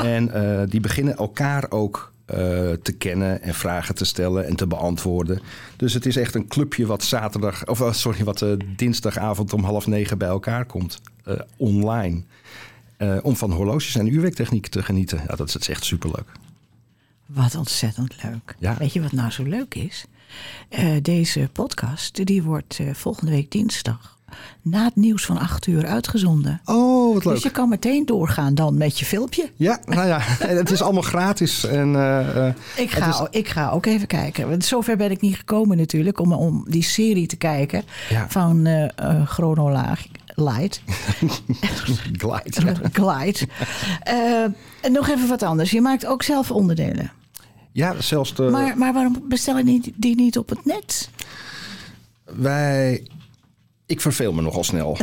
En 0.02 0.30
eh, 0.32 0.62
die 0.68 0.80
beginnen 0.80 1.16
elkaar 1.16 1.66
ook 1.68 2.12
eh, 2.24 2.36
te 2.82 2.94
kennen 2.98 3.42
en 3.42 3.54
vragen 3.54 3.94
te 3.94 4.04
stellen 4.04 4.46
en 4.46 4.56
te 4.56 4.66
beantwoorden. 4.66 5.40
Dus 5.76 5.94
het 5.94 6.06
is 6.06 6.16
echt 6.16 6.34
een 6.34 6.48
clubje 6.48 6.86
wat 6.86 7.04
zaterdag, 7.04 7.66
of 7.66 7.88
sorry, 7.90 8.24
wat 8.24 8.44
dinsdagavond 8.76 9.52
om 9.52 9.64
half 9.64 9.86
negen 9.86 10.18
bij 10.18 10.28
elkaar 10.28 10.64
komt. 10.64 11.00
online. 11.56 12.22
Om 13.22 13.36
van 13.36 13.52
horloges 13.52 13.96
en 13.96 14.12
uurwerktechniek 14.12 14.66
te 14.66 14.82
genieten. 14.82 15.20
Ja, 15.28 15.36
dat 15.36 15.54
is 15.54 15.68
echt 15.68 15.84
superleuk. 15.84 16.28
Wat 17.26 17.54
ontzettend 17.54 18.22
leuk. 18.22 18.54
Ja. 18.58 18.74
Weet 18.78 18.92
je 18.92 19.02
wat 19.02 19.12
nou 19.12 19.30
zo 19.30 19.42
leuk 19.42 19.74
is? 19.74 20.04
Eh, 20.68 20.84
deze 21.02 21.48
podcast 21.52 22.26
die 22.26 22.42
wordt 22.42 22.78
eh, 22.80 22.86
volgende 22.94 23.30
week 23.32 23.50
dinsdag 23.50 24.14
na 24.62 24.84
het 24.84 24.96
nieuws 24.96 25.24
van 25.26 25.38
8 25.38 25.66
uur 25.66 25.86
uitgezonden. 25.86 26.60
Oh, 26.64 27.14
wat 27.14 27.22
Dus 27.34 27.42
je 27.42 27.50
kan 27.50 27.68
meteen 27.68 28.06
doorgaan 28.06 28.54
dan 28.54 28.76
met 28.76 28.98
je 28.98 29.04
filmpje. 29.04 29.50
Ja, 29.56 29.80
nou 29.84 30.06
ja, 30.06 30.18
het 30.60 30.70
is 30.70 30.82
allemaal 30.82 31.02
gratis. 31.02 31.64
En, 31.64 31.96
eh, 31.96 32.46
Ik 32.76 32.90
ga, 32.90 33.08
is- 33.08 33.38
ik 33.38 33.48
ga 33.48 33.70
ook 33.70 33.86
even 33.86 34.06
kijken. 34.06 34.48
Want 34.48 34.64
zover 34.64 34.96
ben 34.96 35.10
ik 35.10 35.20
niet 35.20 35.36
gekomen 35.36 35.76
natuurlijk 35.76 36.20
om, 36.20 36.32
om 36.32 36.64
die 36.68 36.82
serie 36.82 37.26
te 37.26 37.36
kijken 37.36 37.82
Ja. 38.08 38.26
van 38.28 38.66
eh, 38.66 39.26
Chronolaag 39.26 40.06
Light. 40.36 40.82
Glide. 42.12 42.64
ja. 42.64 42.74
Glide. 42.92 43.38
Eh, 44.02 44.42
en 44.82 44.92
nog 44.92 45.08
even 45.08 45.28
wat 45.28 45.42
anders. 45.42 45.70
Je 45.70 45.80
maakt 45.80 46.06
ook 46.06 46.22
zelf 46.22 46.50
onderdelen. 46.50 47.12
Ja, 47.72 48.00
zelfs 48.00 48.34
de, 48.34 48.42
Maar, 48.42 48.78
maar 48.78 48.92
waarom 48.92 49.24
bestel 49.28 49.58
je 49.58 49.92
die 49.96 50.16
niet 50.16 50.38
op 50.38 50.48
het 50.48 50.64
net? 50.64 51.10
wij. 52.24 53.06
Ik 53.86 54.00
verveel 54.00 54.32
me 54.32 54.42
nogal 54.42 54.64
snel. 54.64 54.98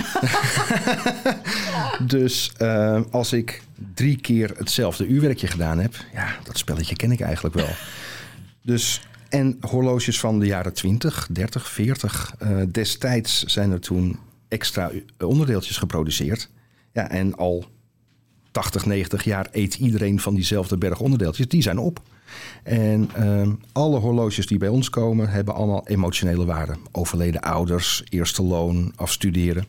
dus 2.16 2.52
eh, 2.58 3.02
als 3.12 3.34
ik 3.34 3.64
drie 3.94 4.18
keer 4.18 4.52
hetzelfde 4.58 5.08
uurwerkje 5.08 5.48
gedaan 5.48 5.80
heb, 5.80 5.96
ja, 6.14 6.36
dat 6.44 6.58
spelletje 6.58 6.96
ken 6.96 7.12
ik 7.12 7.22
eigenlijk 7.22 7.56
wel. 7.56 7.70
Dus 8.62 9.02
en 9.30 9.58
horloges 9.62 10.20
van 10.20 10.40
de 10.40 10.46
jaren 10.46 10.74
20, 10.74 11.28
30, 11.32 11.70
40. 11.70 12.34
eh, 12.40 12.58
destijds 12.72 13.44
zijn 13.44 13.72
er 13.72 13.80
toen 13.80 14.20
extra 14.54 14.92
onderdeeltjes 15.20 15.78
geproduceerd. 15.78 16.50
Ja, 16.92 17.10
en 17.10 17.36
al 17.36 17.66
80, 18.52 18.86
90 18.86 19.24
jaar 19.24 19.48
eet 19.52 19.76
iedereen 19.76 20.20
van 20.20 20.36
diezelfde 20.36 20.78
berg 20.78 21.00
onderdeeltjes. 21.00 21.48
Die 21.48 21.62
zijn 21.62 21.78
op. 21.78 22.02
En 22.64 23.10
ehm, 23.16 23.52
alle 23.72 24.00
horloges 24.00 24.48
die 24.48 24.58
bij 24.58 24.68
ons 24.68 24.90
komen, 24.90 25.30
hebben 25.30 25.54
allemaal 25.54 25.88
emotionele 25.88 26.46
waarde. 26.46 26.76
Overleden 26.92 27.42
ouders, 27.42 28.04
eerste 28.10 28.44
loon, 28.44 28.94
afstuderen. 28.96 29.66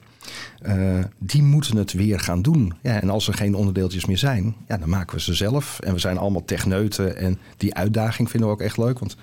Eh, 0.59 0.99
die 1.19 1.43
moeten 1.43 1.77
het 1.77 1.93
weer 1.93 2.21
gaan 2.21 2.43
doen. 2.43 2.73
Ja, 2.83 3.01
en 3.01 3.11
als 3.11 3.29
er 3.29 3.35
geen 3.35 3.55
onderdeeltjes 3.55 4.07
meer 4.07 4.19
zijn, 4.19 4.55
ja, 4.69 4.77
dan 4.77 4.89
maken 4.89 5.17
we 5.17 5.23
ze 5.23 5.35
zelf. 5.35 5.81
En 5.81 5.93
we 5.93 5.99
zijn 5.99 6.19
allemaal 6.19 6.45
techneuten. 6.45 7.17
En 7.17 7.39
die 7.57 7.75
uitdaging 7.75 8.31
vinden 8.31 8.49
we 8.49 8.55
ook 8.55 8.63
echt 8.63 8.77
leuk. 8.77 8.99
Want 8.99 9.17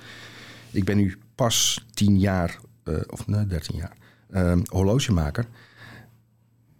ik 0.72 0.84
ben 0.84 0.98
nu 0.98 1.18
pas 1.36 1.86
10 1.94 2.20
jaar, 2.20 2.60
eh, 2.84 2.96
of 3.10 3.28
nee, 3.28 3.48
13 3.48 3.78
jaar, 3.78 3.94
ehm, 4.32 4.62
horlogemaker. 4.66 5.46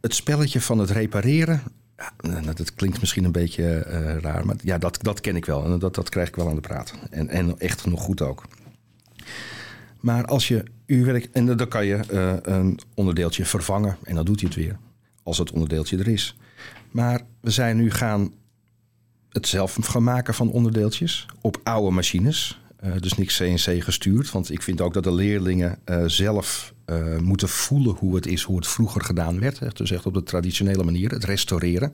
Het 0.02 0.16
spelletje 0.16 0.62
van 0.62 0.80
het 0.80 0.90
repareren, 0.90 1.62
nou, 2.22 2.54
dat 2.54 2.74
klinkt 2.74 3.00
misschien 3.00 3.24
een 3.24 3.32
beetje 3.32 3.74
eh, 3.74 4.18
raar, 4.18 4.46
maar 4.46 4.56
ja, 4.64 4.78
dat, 4.78 4.98
dat 5.02 5.22
ken 5.22 5.36
ik 5.36 5.46
wel. 5.46 5.66
En 5.66 5.80
dat, 5.80 5.96
dat 5.96 6.10
krijg 6.10 6.28
ik 6.28 6.36
wel 6.36 6.50
aan 6.50 6.56
de 6.56 6.62
praat. 6.62 6.94
En, 7.10 7.30
en 7.30 7.60
echt 7.60 7.86
nog 7.86 8.02
goed 8.02 8.22
ook. 8.22 8.44
Maar 10.00 10.26
als 10.26 10.48
je 10.48 10.64
uurwerk, 10.86 11.30
en 11.32 11.58
dan 11.58 11.68
kan 11.68 11.86
je 11.86 11.96
eh, 11.96 12.34
een 12.42 12.80
onderdeeltje 12.94 13.46
vervangen 13.46 13.98
en 14.04 14.16
dan 14.16 14.26
doet 14.26 14.40
hij 14.40 14.50
het 14.54 14.58
weer. 14.58 14.78
Als 15.24 15.38
het 15.38 15.52
onderdeeltje 15.52 15.98
er 15.98 16.08
is. 16.08 16.38
Maar 16.92 17.22
we 17.40 17.52
zijn 17.52 17.78
nu 17.78 17.92
gaan 17.92 18.34
het 19.30 19.48
zelf 19.48 19.78
gaan 19.82 20.04
maken 20.04 20.34
van 20.34 20.52
onderdeeltjes 20.52 21.26
op 21.42 21.60
oude 21.64 21.92
machines. 21.92 22.61
Eh, 22.82 22.92
dus 23.00 23.14
niks 23.14 23.38
CNC 23.38 23.84
gestuurd. 23.84 24.32
Want 24.32 24.52
ik 24.52 24.62
vind 24.62 24.82
ook 24.82 24.94
dat 24.94 25.04
de 25.04 25.14
leerlingen 25.14 25.78
eh, 25.84 26.04
zelf 26.06 26.74
eh, 26.86 27.18
moeten 27.18 27.50
voelen 27.50 27.96
hoe 27.96 28.16
het 28.16 28.28
is, 28.28 28.42
hoe 28.44 28.56
het 28.56 28.68
vroeger 28.68 29.02
gedaan 29.02 29.40
werd. 29.40 29.60
Hè. 29.60 29.68
Dus 29.74 29.92
echt 29.92 30.06
op 30.06 30.14
de 30.14 30.24
traditionele 30.24 30.84
manier, 30.84 31.10
het 31.12 31.24
restaureren. 31.24 31.94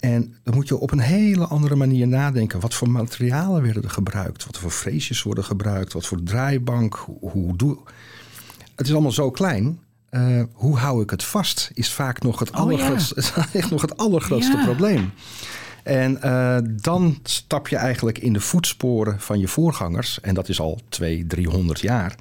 En 0.00 0.34
dan 0.42 0.54
moet 0.54 0.68
je 0.68 0.76
op 0.78 0.90
een 0.90 0.98
hele 1.00 1.46
andere 1.46 1.74
manier 1.76 2.08
nadenken. 2.08 2.60
Wat 2.60 2.74
voor 2.74 2.90
materialen 2.90 3.62
werden 3.62 3.82
er 3.82 3.90
gebruikt? 3.90 4.44
Wat 4.46 4.58
voor 4.58 4.70
freesjes 4.70 5.22
worden 5.22 5.44
gebruikt? 5.44 5.92
Wat 5.92 6.06
voor 6.06 6.22
draaibank? 6.22 6.94
Hoe, 6.94 7.30
hoe 7.30 7.56
doe... 7.56 7.78
Het 8.74 8.86
is 8.86 8.92
allemaal 8.92 9.12
zo 9.12 9.30
klein. 9.30 9.78
Hoe 10.52 10.76
hou 10.76 11.02
ik 11.02 11.10
het 11.10 11.24
vast? 11.24 11.70
Is 11.74 11.92
vaak 11.92 12.22
nog 12.22 12.38
het 12.38 12.50
Oh, 12.50 12.56
allergrootste, 12.56 13.22
echt 13.52 13.70
nog 13.70 13.80
het 13.80 13.96
allergrootste 13.96 14.56
Ja. 14.56 14.64
probleem. 14.64 15.10
En 15.82 16.22
eh, 16.22 16.58
dan 16.82 17.18
stap 17.22 17.68
je 17.68 17.76
eigenlijk 17.76 18.18
in 18.18 18.32
de 18.32 18.40
voetsporen 18.40 19.20
van 19.20 19.38
je 19.38 19.48
voorgangers. 19.48 20.20
En 20.20 20.34
dat 20.34 20.48
is 20.48 20.60
al 20.60 20.80
200, 20.88 21.30
300 21.30 21.80
jaar. 21.80 22.14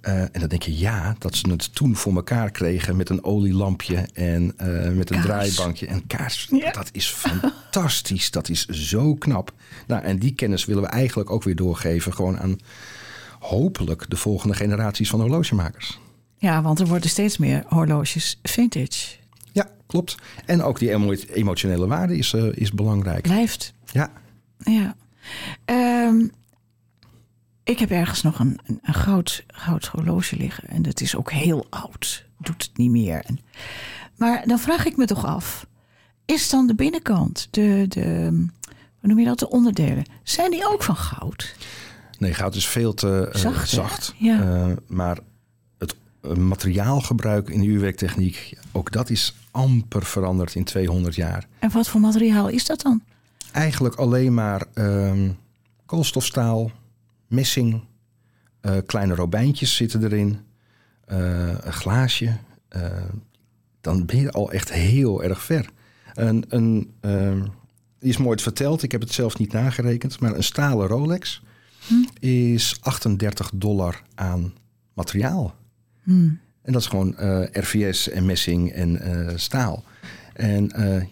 Eh, 0.00 0.20
en 0.20 0.30
dan 0.40 0.48
denk 0.48 0.62
je, 0.62 0.78
ja, 0.78 1.16
dat 1.18 1.34
ze 1.34 1.50
het 1.50 1.74
toen 1.74 1.96
voor 1.96 2.14
elkaar 2.14 2.50
kregen 2.50 2.96
met 2.96 3.08
een 3.08 3.24
olielampje 3.24 4.08
en 4.12 4.52
eh, 4.56 4.66
met 4.90 5.10
een 5.10 5.22
Kaars. 5.22 5.54
draaibankje 5.54 5.86
en 5.86 6.06
kaars. 6.06 6.48
Ja. 6.50 6.70
Dat 6.72 6.88
is 6.92 7.08
fantastisch. 7.08 8.30
Dat 8.30 8.48
is 8.48 8.66
zo 8.66 9.14
knap. 9.14 9.52
Nou, 9.86 10.02
en 10.02 10.18
die 10.18 10.34
kennis 10.34 10.64
willen 10.64 10.82
we 10.82 10.88
eigenlijk 10.88 11.30
ook 11.30 11.42
weer 11.42 11.56
doorgeven, 11.56 12.14
gewoon 12.14 12.38
aan 12.38 12.58
hopelijk 13.38 14.10
de 14.10 14.16
volgende 14.16 14.54
generaties 14.54 15.08
van 15.10 15.20
horlogemakers. 15.20 15.98
Ja, 16.36 16.62
want 16.62 16.80
er 16.80 16.86
worden 16.86 17.10
steeds 17.10 17.38
meer 17.38 17.64
horloges 17.66 18.38
vintage. 18.42 19.17
Ja, 19.58 19.70
klopt. 19.86 20.14
En 20.46 20.62
ook 20.62 20.78
die 20.78 20.90
emo- 20.90 21.12
emotionele 21.12 21.86
waarde 21.86 22.16
is, 22.16 22.32
eh, 22.32 22.44
is 22.54 22.72
belangrijk. 22.72 23.22
Blijft. 23.22 23.74
Ja, 23.92 24.10
Ja. 24.58 24.96
Ehm, 25.64 26.26
ik 27.64 27.78
heb 27.78 27.90
ergens 27.90 28.22
nog 28.22 28.38
een, 28.38 28.58
een, 28.66 28.78
een 28.82 28.94
goud, 28.94 29.44
goud 29.46 29.86
horloge 29.86 30.36
liggen. 30.36 30.68
En 30.68 30.82
dat 30.82 31.00
is 31.00 31.16
ook 31.16 31.32
heel 31.32 31.66
oud. 31.70 32.26
Doet 32.38 32.62
het 32.62 32.76
niet 32.76 32.90
meer. 32.90 33.22
En, 33.26 33.38
maar 34.16 34.42
dan 34.46 34.58
vraag 34.58 34.84
ik 34.86 34.96
me 34.96 35.04
toch 35.04 35.24
af. 35.26 35.66
Is 36.24 36.50
dan 36.50 36.66
de 36.66 36.74
binnenkant, 36.74 37.48
de, 37.50 37.84
de, 37.88 38.28
hoe 38.98 39.08
noem 39.08 39.18
je 39.18 39.24
dat, 39.24 39.38
de 39.38 39.48
onderdelen. 39.50 40.04
Zijn 40.22 40.50
die 40.50 40.68
ook 40.68 40.82
van 40.82 40.96
goud? 40.96 41.56
nee, 42.18 42.34
goud 42.34 42.54
is 42.54 42.68
veel 42.68 42.94
te 42.94 43.30
eh, 43.32 43.40
Zacht. 43.64 44.14
Ja. 44.18 44.40
Eh, 44.42 44.76
maar 44.86 45.18
materiaalgebruik 46.36 47.48
in 47.48 47.60
de 47.60 47.66
uurwerktechniek, 47.66 48.58
ook 48.72 48.92
dat 48.92 49.10
is 49.10 49.34
amper 49.50 50.04
veranderd 50.04 50.54
in 50.54 50.64
200 50.64 51.14
jaar. 51.14 51.46
En 51.58 51.70
wat 51.70 51.88
voor 51.88 52.00
materiaal 52.00 52.48
is 52.48 52.66
dat 52.66 52.82
dan? 52.82 53.02
Eigenlijk 53.52 53.94
alleen 53.94 54.34
maar 54.34 54.66
ehm, 54.74 55.30
koolstofstaal, 55.86 56.70
messing, 57.26 57.80
eh, 58.60 58.76
kleine 58.86 59.14
robijntjes 59.14 59.76
zitten 59.76 60.04
erin, 60.04 60.38
eh, 61.04 61.48
een 61.60 61.72
glaasje. 61.72 62.36
eh, 62.68 62.82
dan 63.80 64.06
ben 64.06 64.20
je 64.20 64.30
al 64.30 64.52
echt 64.52 64.72
heel 64.72 65.22
erg 65.22 65.42
ver. 65.42 65.70
Een, 66.14 66.44
een, 66.48 66.92
ehm, 67.00 67.42
die 67.98 68.10
is 68.10 68.16
mooi 68.16 68.38
verteld, 68.38 68.82
ik 68.82 68.92
heb 68.92 69.00
het 69.00 69.12
zelf 69.12 69.38
niet 69.38 69.52
nagerekend, 69.52 70.20
maar 70.20 70.34
een 70.34 70.42
stalen 70.42 70.86
Rolex 70.86 71.42
is 72.18 72.76
38 72.80 73.50
dollar 73.54 74.02
aan 74.14 74.54
materiaal. 74.94 75.54
Hmm. 76.08 76.38
En 76.62 76.72
dat 76.72 76.82
is 76.82 76.88
gewoon 76.88 77.16
eh, 77.16 77.40
RVS 77.52 78.08
en 78.08 78.26
messing 78.26 78.72
en 78.72 79.00
eh, 79.00 79.36
staal. 79.36 79.84
En 80.34 80.70
eh, 80.70 81.02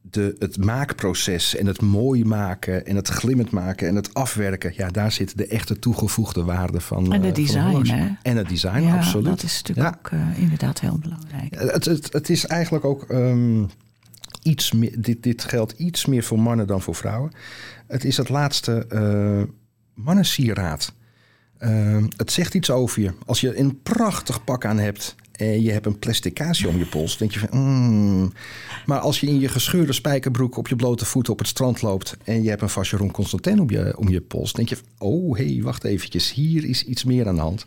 de, 0.00 0.36
het 0.38 0.64
maakproces 0.64 1.56
en 1.56 1.66
het 1.66 1.80
mooi 1.80 2.24
maken 2.24 2.86
en 2.86 2.96
het 2.96 3.08
glimmend 3.08 3.50
maken 3.50 3.88
en 3.88 3.94
het 3.94 4.14
afwerken, 4.14 4.72
ja, 4.76 4.88
daar 4.88 5.12
zit 5.12 5.38
de 5.38 5.46
echte 5.46 5.78
toegevoegde 5.78 6.44
waarde 6.44 6.80
van. 6.80 6.98
En 6.98 7.04
de 7.04 7.16
van 7.16 7.24
een 7.24 7.32
design, 7.32 7.86
hè? 7.86 8.08
En 8.22 8.36
het 8.36 8.48
design, 8.48 8.80
ja, 8.80 8.96
absoluut. 8.96 9.24
dat 9.24 9.42
is 9.42 9.62
natuurlijk 9.62 10.10
Ja. 10.10 10.18
ook 10.28 10.36
inderdaad 10.38 10.80
heel 10.80 10.98
belangrijk. 10.98 11.54
Het, 11.54 11.84
het, 11.84 12.12
het 12.12 12.30
is 12.30 12.46
eigenlijk 12.46 12.84
ook 12.84 13.02
ehm, 13.02 13.64
iets 14.42 14.72
meer. 14.72 15.00
Dit, 15.00 15.22
dit 15.22 15.44
geldt 15.44 15.72
iets 15.72 16.06
meer 16.06 16.22
voor 16.22 16.40
mannen 16.40 16.66
dan 16.66 16.82
voor 16.82 16.94
vrouwen. 16.94 17.32
Het 17.86 18.04
is 18.04 18.16
het 18.16 18.28
laatste 18.28 18.86
mannensieraad. 19.94 20.92
Ehm, 21.60 22.06
het 22.16 22.32
zegt 22.32 22.54
iets 22.54 22.70
over 22.70 23.02
je. 23.02 23.12
Als 23.26 23.40
je 23.40 23.58
een 23.58 23.82
prachtig 23.82 24.44
pak 24.44 24.64
aan 24.64 24.78
hebt 24.78 25.14
en 25.32 25.62
je 25.62 25.70
hebt 25.70 25.86
een 25.86 25.98
plastic 25.98 26.34
kaasje 26.34 26.68
om 26.68 26.78
je 26.78 26.86
pols, 26.86 27.16
denk 27.16 27.32
je 27.32 27.38
van. 27.38 27.48
mm. 27.58 28.32
Maar 28.86 28.98
als 28.98 29.20
je 29.20 29.26
in 29.26 29.40
je 29.40 29.48
gescheurde 29.48 29.92
spijkerbroek 29.92 30.56
op 30.56 30.68
je 30.68 30.76
blote 30.76 31.04
voeten 31.04 31.32
op 31.32 31.38
het 31.38 31.48
strand 31.48 31.82
loopt 31.82 32.16
en 32.24 32.42
je 32.42 32.48
hebt 32.48 32.62
een 32.62 32.68
Vacheron 32.68 33.10
Constantin 33.10 33.60
om 33.60 33.70
je, 33.70 33.96
om 33.96 34.08
je 34.08 34.20
pols, 34.20 34.52
denk 34.52 34.68
je 34.68 34.76
van, 34.76 34.86
oh 34.98 35.36
hé, 35.36 35.44
hey, 35.44 35.62
wacht 35.62 35.84
eventjes, 35.84 36.32
hier 36.32 36.64
is 36.64 36.84
iets 36.84 37.04
meer 37.04 37.28
aan 37.28 37.34
de 37.34 37.40
hand. 37.40 37.64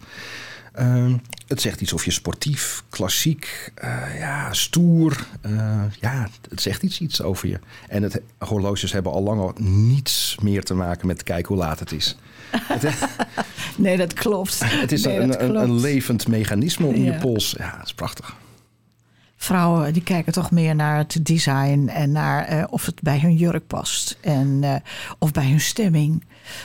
Ehm, 0.74 1.18
het 1.48 1.62
zegt 1.62 1.82
iets 1.82 1.94
over 1.94 2.06
je 2.06 2.12
sportief, 2.12 2.84
klassiek, 2.90 3.72
eh, 3.76 4.20
ja, 4.20 4.54
stoer. 4.54 5.28
eh, 5.42 5.82
ja, 6.00 6.28
het 6.50 6.62
zegt 6.62 6.84
iets, 6.84 7.00
iets 7.02 7.22
over 7.22 7.48
je. 7.48 7.60
En 7.88 8.04
het, 8.04 8.22
horloges 8.38 8.92
hebben 8.92 9.12
al 9.12 9.22
lang 9.24 9.40
al 9.40 9.54
niets 9.60 10.38
meer 10.42 10.64
te 10.64 10.74
maken 10.74 11.08
met 11.08 11.24
kijken 11.24 11.48
hoe 11.56 11.64
laat 11.64 11.80
het 11.80 11.92
is. 11.92 12.16
Nee, 13.78 13.98
dat 13.98 14.14
klopt. 14.14 14.60
het 14.66 14.92
is 14.92 15.06
Nee, 15.06 15.20
een, 15.20 15.44
een, 15.62 15.80
levend 15.80 16.28
mechanisme 16.28 16.86
om 16.86 16.96
Ja. 16.96 17.14
je 17.14 17.20
pols. 17.20 17.56
Ja, 17.58 17.76
dat 17.78 17.86
is 17.86 17.94
prachtig. 17.94 18.36
Vrouwen 19.44 19.94
die 19.94 20.04
kijken 20.04 20.34
toch 20.34 20.52
meer 20.52 20.76
naar 20.76 20.98
het 20.98 21.20
design 21.22 21.88
en 21.88 22.12
naar 22.12 22.46
eh, 22.46 22.64
of 22.70 22.86
het 22.86 23.02
bij 23.02 23.20
hun 23.20 23.36
jurk 23.36 23.68
past. 23.68 24.18
En, 24.22 24.60
eh, 24.62 24.76
of 25.20 25.32
bij 25.32 25.50
hun 25.50 25.62
stemming. 25.62 26.24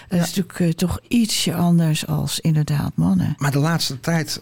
Dat 0.09 0.21
is 0.21 0.27
natuurlijk 0.27 0.61
eh, 0.61 0.69
toch 0.69 1.01
ietsje 1.09 1.55
anders 1.55 2.07
als 2.07 2.41
inderdaad 2.41 2.93
mannen. 2.95 3.35
Maar 3.39 3.51
de 3.51 3.59
laatste 3.59 4.01
tijd, 4.01 4.41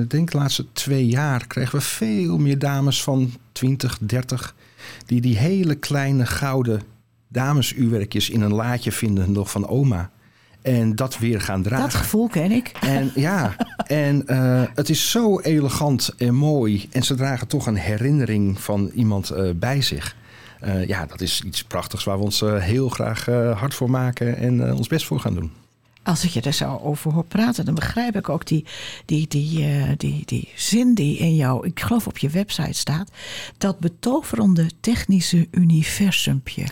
ik 0.00 0.10
denk 0.10 0.30
de 0.30 0.38
laatste 0.38 0.66
twee 0.72 1.06
jaar, 1.06 1.46
krijgen 1.46 1.78
we 1.78 1.84
veel 1.84 2.38
meer 2.38 2.58
dames 2.58 3.02
van 3.02 3.32
20, 3.52 3.98
30... 4.00 4.54
die 5.06 5.20
die 5.20 5.38
hele 5.38 5.74
kleine 5.74 6.26
gouden 6.26 6.82
damesuurwerkjes 7.28 8.30
in 8.30 8.40
een 8.40 8.54
laadje 8.54 8.92
vinden 8.92 9.32
nog 9.32 9.50
van 9.50 9.68
oma. 9.68 10.10
En 10.62 10.96
dat 10.96 11.18
weer 11.18 11.40
gaan 11.40 11.62
dragen. 11.62 11.84
Dat 11.84 11.94
gevoel 11.94 12.28
ken 12.28 12.52
ik. 12.52 12.72
En 12.80 13.12
ja, 13.14 13.56
en 13.86 14.26
eh, 14.26 14.62
het 14.74 14.88
is 14.88 15.10
zo 15.10 15.40
elegant 15.40 16.14
en 16.16 16.34
mooi. 16.34 16.88
En 16.90 17.02
ze 17.02 17.14
dragen 17.14 17.46
toch 17.46 17.66
een 17.66 17.76
herinnering 17.76 18.60
van 18.60 18.90
iemand 18.94 19.30
eh, 19.30 19.50
bij 19.54 19.82
zich. 19.82 20.16
Eh, 20.60 20.86
ja, 20.86 21.06
dat 21.06 21.20
is 21.20 21.42
iets 21.42 21.64
prachtigs 21.64 22.04
waar 22.04 22.18
we 22.18 22.24
ons 22.24 22.40
heel 22.40 22.88
graag 22.88 23.24
hard 23.58 23.74
voor 23.74 23.90
maken 23.90 24.36
en 24.36 24.74
ons 24.74 24.88
best 24.88 25.06
voor 25.06 25.20
gaan 25.20 25.34
doen. 25.34 25.50
Als 26.02 26.24
ik 26.24 26.30
je 26.30 26.40
er 26.40 26.52
zo 26.52 26.80
over 26.82 27.12
hoor 27.12 27.24
praten, 27.24 27.64
dan 27.64 27.74
begrijp 27.74 28.16
ik 28.16 28.28
ook 28.28 28.46
die, 28.46 28.64
die, 29.04 29.28
die, 29.28 29.96
die, 29.96 30.22
die 30.24 30.48
zin 30.54 30.94
die 30.94 31.18
in 31.18 31.36
jou, 31.36 31.66
ik 31.66 31.80
geloof 31.80 32.06
op 32.06 32.18
je 32.18 32.28
website 32.28 32.72
staat. 32.72 33.10
Dat 33.58 33.78
betoverende 33.78 34.70
technische 34.80 35.48
universumpje. 35.50 36.64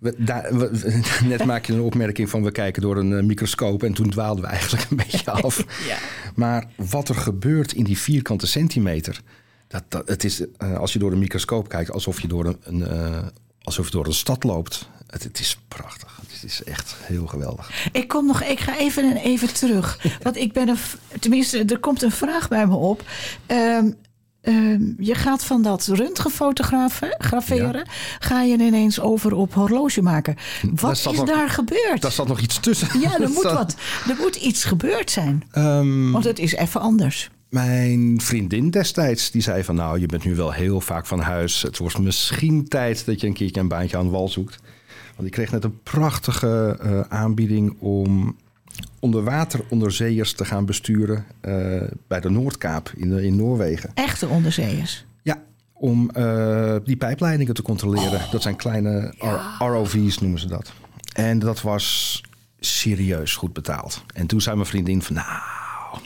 We, 0.00 0.14
daar, 0.18 0.56
we- 0.58 1.00
net 1.24 1.44
maak 1.44 1.64
je 1.66 1.72
een 1.72 1.80
opmerking 1.80 2.30
van 2.30 2.42
we 2.42 2.50
kijken 2.52 2.82
door 2.82 2.96
een 2.96 3.16
eh, 3.16 3.22
microscoop 3.24 3.82
en 3.82 3.92
toen 3.92 4.10
dwaalden 4.10 4.44
we 4.44 4.50
eigenlijk 4.50 4.90
een 4.90 4.96
beetje 5.06 5.30
af. 5.30 5.64
Ja. 5.86 5.96
Maar 6.34 6.66
wat 6.76 7.08
er 7.08 7.14
gebeurt 7.14 7.72
in 7.72 7.84
die 7.84 7.98
vierkante 7.98 8.46
centimeter, 8.46 9.20
dat, 9.68 9.82
dat, 9.88 10.08
het 10.08 10.24
is 10.24 10.42
eh, 10.56 10.76
als 10.76 10.92
je 10.92 10.98
door 10.98 11.12
een 11.12 11.18
microscoop 11.18 11.68
kijkt 11.68 11.90
alsof 11.90 12.20
je 12.20 12.28
door 12.28 12.44
een, 12.46 12.56
een, 12.62 12.86
eh, 12.86 13.26
alsof 13.62 13.84
je 13.84 13.90
door 13.92 14.06
een 14.06 14.12
stad 14.12 14.44
loopt. 14.44 14.88
Het, 15.06 15.22
het 15.22 15.38
is 15.40 15.58
prachtig. 15.68 16.18
Het 16.32 16.44
is 16.44 16.62
echt 16.64 16.94
heel 17.02 17.26
geweldig. 17.26 17.88
Ik 17.92 18.08
kom 18.08 18.26
nog, 18.26 18.42
ik 18.42 18.60
ga 18.60 18.78
even 18.78 19.10
en 19.10 19.16
even 19.16 19.54
terug. 19.54 19.98
Want 20.22 20.36
ik 20.36 20.52
ben 20.52 20.68
een, 20.68 20.78
tenminste, 21.20 21.64
er 21.64 21.78
komt 21.78 22.02
een 22.02 22.10
vraag 22.10 22.48
bij 22.48 22.66
me 22.66 22.74
op. 22.74 23.02
Ehm, 23.46 23.90
ehm, 24.42 24.82
je 24.98 25.14
gaat 25.14 25.44
van 25.44 25.62
dat 25.62 25.86
röntgenfotograferen, 25.86 27.16
graveren, 27.18 27.88
ga 28.18 28.42
je 28.42 28.52
ineens 28.58 29.00
over 29.00 29.34
op 29.34 29.54
horloge 29.54 30.02
maken. 30.02 30.36
Wat 30.74 30.96
staat 30.96 31.12
is 31.12 31.18
nog- 31.18 31.28
daar 31.28 31.48
gebeurd? 31.48 32.02
Daar 32.02 32.12
zat 32.12 32.28
nog 32.28 32.40
iets 32.40 32.60
tussen. 32.60 33.00
Ja, 33.00 33.18
er 33.20 33.28
moet 33.38 33.42
wat. 33.42 33.74
Er 34.08 34.16
moet 34.18 34.36
iets 34.36 34.64
gebeurd 34.64 35.10
zijn. 35.10 35.42
Ehm, 35.50 36.10
Want 36.10 36.24
het 36.24 36.38
is 36.38 36.52
even 36.54 36.80
anders. 36.80 37.30
Mijn 37.48 38.20
vriendin 38.20 38.70
destijds, 38.70 39.30
die 39.30 39.42
zei 39.42 39.64
van 39.64 39.74
nou, 39.74 40.00
je 40.00 40.06
bent 40.06 40.24
nu 40.24 40.34
wel 40.34 40.52
heel 40.52 40.80
vaak 40.80 41.06
van 41.06 41.20
huis. 41.20 41.62
Het 41.62 41.78
wordt 41.78 41.98
misschien 41.98 42.68
tijd 42.68 43.06
dat 43.06 43.20
je 43.20 43.26
een 43.26 43.32
keertje 43.32 43.60
een 43.60 43.68
baantje 43.68 43.96
aan 43.96 44.04
de 44.04 44.10
wal 44.10 44.28
zoekt. 44.28 44.58
Want 45.16 45.28
ik 45.28 45.32
kreeg 45.32 45.50
net 45.52 45.64
een 45.64 45.82
prachtige 45.82 46.78
eh, 46.82 47.00
aanbieding 47.18 47.76
om 47.78 48.36
onderwater 48.98 49.60
onderzeeërs 49.68 50.32
te 50.32 50.44
gaan 50.44 50.64
besturen 50.64 51.24
eh, 51.40 51.82
bij 52.06 52.20
de 52.20 52.30
Noordkaap 52.30 52.92
in, 52.96 53.18
in 53.18 53.36
Noorwegen. 53.36 53.90
Echte 53.94 54.28
onderzeeërs. 54.28 55.04
Ja, 55.22 55.42
om 55.72 56.10
eh, 56.10 56.76
die 56.84 56.96
pijpleidingen 56.96 57.54
te 57.54 57.62
controleren. 57.62 58.20
Dat 58.30 58.42
zijn 58.42 58.56
kleine 58.56 59.14
ROV's 59.58 60.18
noemen 60.18 60.40
ze 60.40 60.46
dat. 60.46 60.72
En 61.12 61.38
dat 61.38 61.62
was 61.62 62.20
serieus 62.60 63.36
goed 63.36 63.52
betaald. 63.52 64.04
En 64.14 64.26
toen 64.26 64.40
zei 64.40 64.56
mijn 64.56 64.68
vriendin 64.68 65.02
van 65.02 65.14
nou, 65.14 66.00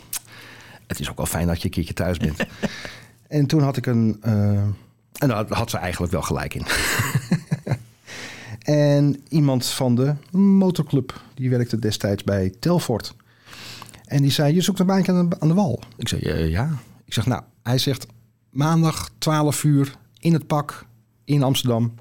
het 0.86 1.00
is 1.00 1.10
ook 1.10 1.16
wel 1.16 1.26
fijn 1.26 1.46
dat 1.46 1.58
je 1.58 1.64
een 1.64 1.70
keertje 1.70 1.94
thuis 1.94 2.18
bent. 2.18 2.46
en 3.28 3.46
toen 3.46 3.62
had 3.62 3.76
ik 3.76 3.86
een... 3.86 4.16
eh, 4.20 4.62
en 5.14 5.28
daar 5.28 5.44
had 5.48 5.70
ze 5.70 5.76
eigenlijk 5.78 6.12
wel 6.12 6.22
gelijk 6.22 6.54
in. 6.54 6.66
En 8.64 9.22
iemand 9.28 9.66
van 9.66 9.94
de 9.94 10.14
motorclub, 10.38 11.22
die 11.34 11.50
werkte 11.50 11.78
destijds 11.78 12.24
bij 12.24 12.52
Telfort. 12.58 13.14
En 14.04 14.22
die 14.22 14.30
zei, 14.30 14.54
je 14.54 14.60
zoekt 14.60 14.78
een 14.78 14.86
baantje 14.86 15.12
aan 15.38 15.48
de, 15.48 15.54
wal. 15.54 15.80
Ik 15.96 16.08
zei, 16.08 16.20
"Eh, 16.20 16.50
ja. 16.50 16.70
Ik 17.04 17.12
zeg, 17.12 17.26
nou, 17.26 17.42
hij 17.62 17.78
zegt 17.78 18.06
maandag 18.50 19.10
12 19.18 19.64
uur 19.64 19.96
in 20.18 20.32
het 20.32 20.46
pak 20.46 20.86
in 21.24 21.42
Amsterdam. 21.42 21.94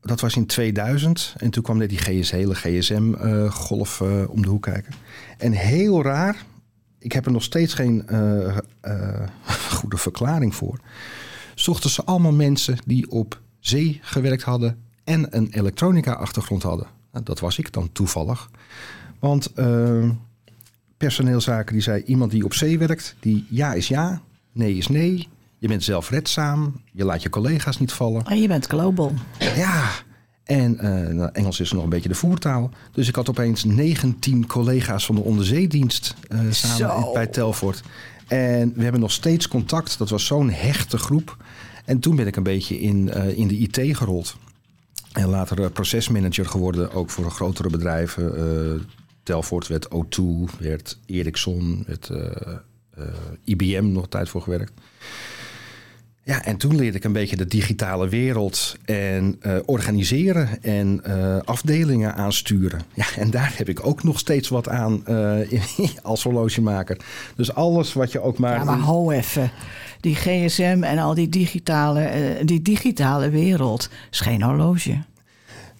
Dat 0.00 0.20
was 0.20 0.36
in 0.36 0.46
2000. 0.46 1.34
En 1.36 1.50
toen 1.50 1.62
kwam 1.62 1.78
net 1.78 1.88
die 1.88 1.98
GS, 1.98 2.30
hele 2.30 2.54
GSM-golf 2.54 4.00
eh, 4.00 4.30
om 4.30 4.42
de 4.42 4.48
hoek 4.48 4.62
kijken. 4.62 4.92
En 5.38 5.52
heel 5.52 6.02
raar, 6.02 6.44
ik 6.98 7.12
heb 7.12 7.26
er 7.26 7.32
nog 7.32 7.42
steeds 7.42 7.74
geen 7.74 8.06
eh, 8.06 8.56
eh, 8.80 9.28
goede 9.78 9.96
verklaring 9.96 10.54
voor. 10.54 10.80
Zochten 11.54 11.90
ze 11.90 12.04
allemaal 12.04 12.32
mensen 12.32 12.78
die 12.86 13.10
op 13.10 13.40
zee 13.60 13.98
gewerkt 14.02 14.42
hadden 14.42 14.84
en 15.04 15.36
een 15.36 15.48
elektronica-achtergrond 15.50 16.62
hadden. 16.62 16.86
Nou, 17.12 17.24
dat 17.24 17.40
was 17.40 17.58
ik 17.58 17.72
dan 17.72 17.92
toevallig. 17.92 18.50
Want 19.18 19.52
eh, 19.54 20.10
personeelszaken 20.96 21.72
die 21.72 21.82
zei... 21.82 22.02
iemand 22.02 22.30
die 22.30 22.44
op 22.44 22.54
zee 22.54 22.78
werkt, 22.78 23.14
die 23.20 23.46
ja 23.50 23.72
is 23.72 23.88
ja, 23.88 24.20
nee 24.52 24.76
is 24.76 24.88
nee. 24.88 25.28
Je 25.58 25.68
bent 25.68 25.84
zelfredzaam, 25.84 26.82
je 26.92 27.04
laat 27.04 27.22
je 27.22 27.30
collega's 27.30 27.78
niet 27.78 27.92
vallen. 27.92 28.24
En 28.24 28.40
je 28.40 28.48
bent 28.48 28.66
global. 28.66 29.12
Ja, 29.38 29.90
en 30.44 30.78
eh, 30.78 31.14
nou, 31.14 31.30
Engels 31.32 31.60
is 31.60 31.72
nog 31.72 31.82
een 31.82 31.88
beetje 31.88 32.08
de 32.08 32.14
voertaal. 32.14 32.70
Dus 32.92 33.08
ik 33.08 33.14
had 33.14 33.28
opeens 33.28 33.64
19 33.64 34.46
collega's 34.46 35.06
van 35.06 35.14
de 35.14 35.20
onderzeedienst 35.20 36.14
eh, 36.28 36.38
samen 36.50 37.02
Zo. 37.02 37.12
bij 37.12 37.26
Telfort. 37.26 37.82
En 38.30 38.72
we 38.74 38.82
hebben 38.82 39.00
nog 39.00 39.12
steeds 39.12 39.48
contact. 39.48 39.98
Dat 39.98 40.10
was 40.10 40.26
zo'n 40.26 40.50
hechte 40.50 40.98
groep. 40.98 41.36
En 41.84 42.00
toen 42.00 42.16
ben 42.16 42.26
ik 42.26 42.36
een 42.36 42.42
beetje 42.42 42.80
in, 42.80 43.10
eh, 43.10 43.38
in 43.38 43.48
de 43.48 43.56
IT 43.56 43.96
gerold. 43.96 44.36
En 45.12 45.28
later 45.28 45.62
eh, 45.62 45.70
procesmanager 45.70 46.46
geworden, 46.46 46.92
ook 46.92 47.10
voor 47.10 47.30
grotere 47.30 47.70
bedrijven. 47.70 48.36
Eh, 48.36 48.80
Telfort 49.22 49.66
werd 49.66 49.88
O2, 49.88 50.22
werd 50.58 50.98
Ericsson, 51.06 51.84
werd 51.86 52.10
IBM 53.44 53.92
nog 53.92 54.08
tijd 54.08 54.28
voor 54.28 54.42
gewerkt. 54.42 54.72
Ja, 56.30 56.44
en 56.44 56.56
toen 56.56 56.76
leerde 56.76 56.96
ik 56.96 57.04
een 57.04 57.12
beetje 57.12 57.36
de 57.36 57.46
digitale 57.46 58.08
wereld 58.08 58.76
en 58.84 59.36
eh, 59.40 59.56
organiseren 59.64 60.62
en 60.62 61.00
eh, 61.04 61.36
afdelingen 61.44 62.14
aansturen. 62.14 62.80
Ja, 62.94 63.04
en 63.16 63.30
daar 63.30 63.52
heb 63.56 63.68
ik 63.68 63.86
ook 63.86 64.02
nog 64.02 64.18
steeds 64.18 64.48
wat 64.48 64.68
aan 64.68 65.06
eh, 65.06 65.62
als 66.02 66.22
horlogemaker. 66.22 66.96
Dus 67.36 67.54
alles 67.54 67.92
wat 67.92 68.12
je 68.12 68.20
ook 68.20 68.38
maar. 68.38 68.56
Ja, 68.56 68.64
maar 68.64 68.78
ho 68.78 69.10
even. 69.10 69.50
Die 70.00 70.14
gsm 70.14 70.82
en 70.82 70.98
al 70.98 71.14
die 71.14 71.28
digitale, 71.28 72.10
die 72.44 72.62
digitale 72.62 73.30
wereld 73.30 73.88
is 74.10 74.20
geen 74.20 74.42
horloge. 74.42 74.98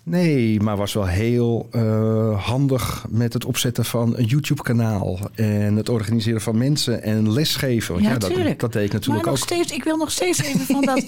Nee, 0.05 0.61
maar 0.61 0.77
was 0.77 0.93
wel 0.93 1.07
heel 1.07 1.69
eh, 1.71 2.45
handig 2.47 3.07
met 3.09 3.33
het 3.33 3.45
opzetten 3.45 3.85
van 3.85 4.17
een 4.17 4.25
YouTube-kanaal 4.25 5.19
en 5.35 5.77
het 5.77 5.89
organiseren 5.89 6.41
van 6.41 6.59
mensen 6.59 7.03
en 7.03 7.33
lesgeven. 7.33 7.95
Want 7.95 8.07
Ja, 8.07 8.13
ja, 8.13 8.19
dat, 8.19 8.59
dat 8.59 8.73
deed 8.73 8.85
ik 8.85 8.93
natuurlijk 8.93 9.25
maar 9.25 9.33
nog 9.33 9.43
ook. 9.43 9.49
steeds, 9.49 9.73
ik 9.73 9.85
wil 9.85 9.97
nog 9.97 10.11
steeds 10.11 10.43
even 10.43 10.67
van 10.67 10.85
dat, 10.85 11.05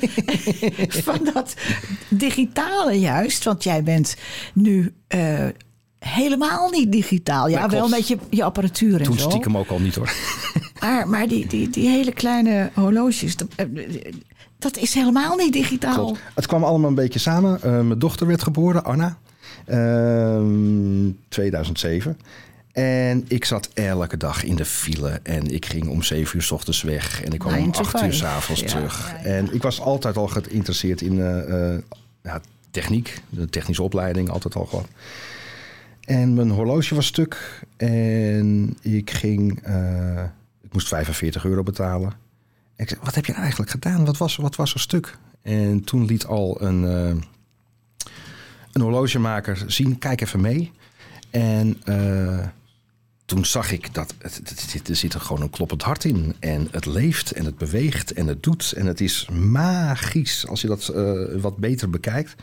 van 1.09 1.31
dat 1.35 1.55
digitale 2.09 2.93
juist. 2.93 3.45
Want 3.45 3.65
jij 3.65 3.83
bent 3.83 4.17
nu 4.55 4.93
eh, 5.09 5.47
helemaal 5.99 6.71
niet 6.71 6.93
digitaal. 6.93 7.49
Ja, 7.49 7.69
wel 7.69 7.89
met 7.89 8.09
je, 8.09 8.19
je 8.31 8.45
apparatuur 8.45 8.99
en 8.99 9.05
Toen 9.05 9.19
zo. 9.19 9.29
stiekem 9.29 9.57
ook 9.57 9.69
al 9.69 9.79
niet 9.79 9.95
hoor. 9.95 10.13
Maar, 10.81 11.09
maar 11.09 11.29
die, 11.29 11.47
die, 11.47 11.71
die 11.71 11.89
hele 11.89 12.13
kleine 12.13 12.71
horloges, 12.75 13.37
dat, 14.63 14.77
is 14.77 14.95
helemaal 14.95 15.37
niet 15.37 15.53
digitaal. 15.53 15.95
Klopt. 15.95 16.21
Het 16.35 16.47
kwam 16.47 16.65
allemaal 16.65 16.89
een 16.89 16.95
beetje 16.95 17.19
samen. 17.19 17.63
Eh, 17.63 17.71
mijn 17.71 17.99
dochter 17.99 18.27
werd 18.27 18.43
geboren, 18.43 18.85
Anna. 18.85 19.17
Ehm 19.67 21.11
2007. 21.29 22.19
En 22.73 23.25
ik 23.29 23.45
zat 23.45 23.69
elke 23.75 24.17
dag 24.17 24.45
in 24.45 24.57
de 24.57 24.65
file. 24.65 25.21
En 25.23 25.47
ik 25.47 25.67
ging 25.67 25.89
om 25.89 26.03
zeven 26.03 26.37
uur 26.37 26.43
s 26.43 26.51
ochtends 26.51 26.83
weg. 26.83 27.23
En 27.23 27.33
ik 27.33 27.39
kwam 27.39 27.59
om 27.59 27.71
acht 27.71 27.95
uur 27.95 28.01
five. 28.01 28.13
s'avonds 28.13 28.61
Ja, 28.61 28.67
terug. 28.67 29.09
ja, 29.11 29.19
ja. 29.19 29.25
En 29.25 29.55
ik 29.55 29.63
was 29.63 29.81
altijd 29.81 30.17
al 30.17 30.29
geïnteresseerd 30.29 31.01
in 31.01 31.21
eh, 31.21 31.73
eh, 31.75 31.83
ja, 32.23 32.41
techniek. 32.71 33.21
De 33.29 33.49
technische 33.49 33.83
opleiding, 33.83 34.31
altijd 34.31 34.55
al 34.55 34.65
gehad. 34.65 34.87
En 36.05 36.35
mijn 36.35 36.51
horloge 36.51 36.95
was 36.95 37.07
stuk. 37.07 37.65
En 37.77 38.77
ik 38.81 39.11
ging... 39.11 39.59
ik 40.63 40.73
moest 40.73 40.89
45 40.89 41.45
euro 41.45 41.63
betalen. 41.63 42.22
Wat 43.03 43.15
heb 43.15 43.25
je 43.25 43.31
nou 43.31 43.43
eigenlijk 43.43 43.71
gedaan? 43.71 44.05
Wat 44.05 44.17
was, 44.17 44.37
wat 44.37 44.57
was 44.57 44.75
er 44.75 44.81
stuk? 44.81 45.19
En 45.43 45.85
toen 45.85 46.05
liet 46.05 46.27
al 46.27 46.63
een, 46.63 46.85
eh, 46.85 47.23
een 48.73 48.81
horlogemaker 48.83 49.65
zien, 49.67 49.99
kijk 49.99 50.21
even 50.21 50.41
mee. 50.41 50.73
En 51.31 51.81
eh, 51.85 52.47
toen 53.25 53.45
zag 53.45 53.73
ik 53.73 53.95
dat 53.95 54.15
het, 54.19 54.89
er 54.89 54.97
zit 54.97 55.15
er 55.15 55.21
gewoon 55.21 55.43
een 55.43 55.51
kloppend 55.51 55.83
hart 55.83 56.05
in. 56.05 56.35
En 56.39 56.69
het 56.71 56.87
leeft 56.87 57.33
en 57.33 57.45
het 57.45 57.59
beweegt 57.59 58.13
en 58.13 58.27
het 58.27 58.43
doet. 58.43 58.73
En 58.73 58.87
het 58.87 59.01
is 59.01 59.29
magisch 59.29 60.47
als 60.47 60.61
je 60.61 60.67
dat 60.67 60.89
eh, 60.89 61.41
wat 61.41 61.57
beter 61.57 61.91
bekijkt. 61.91 62.35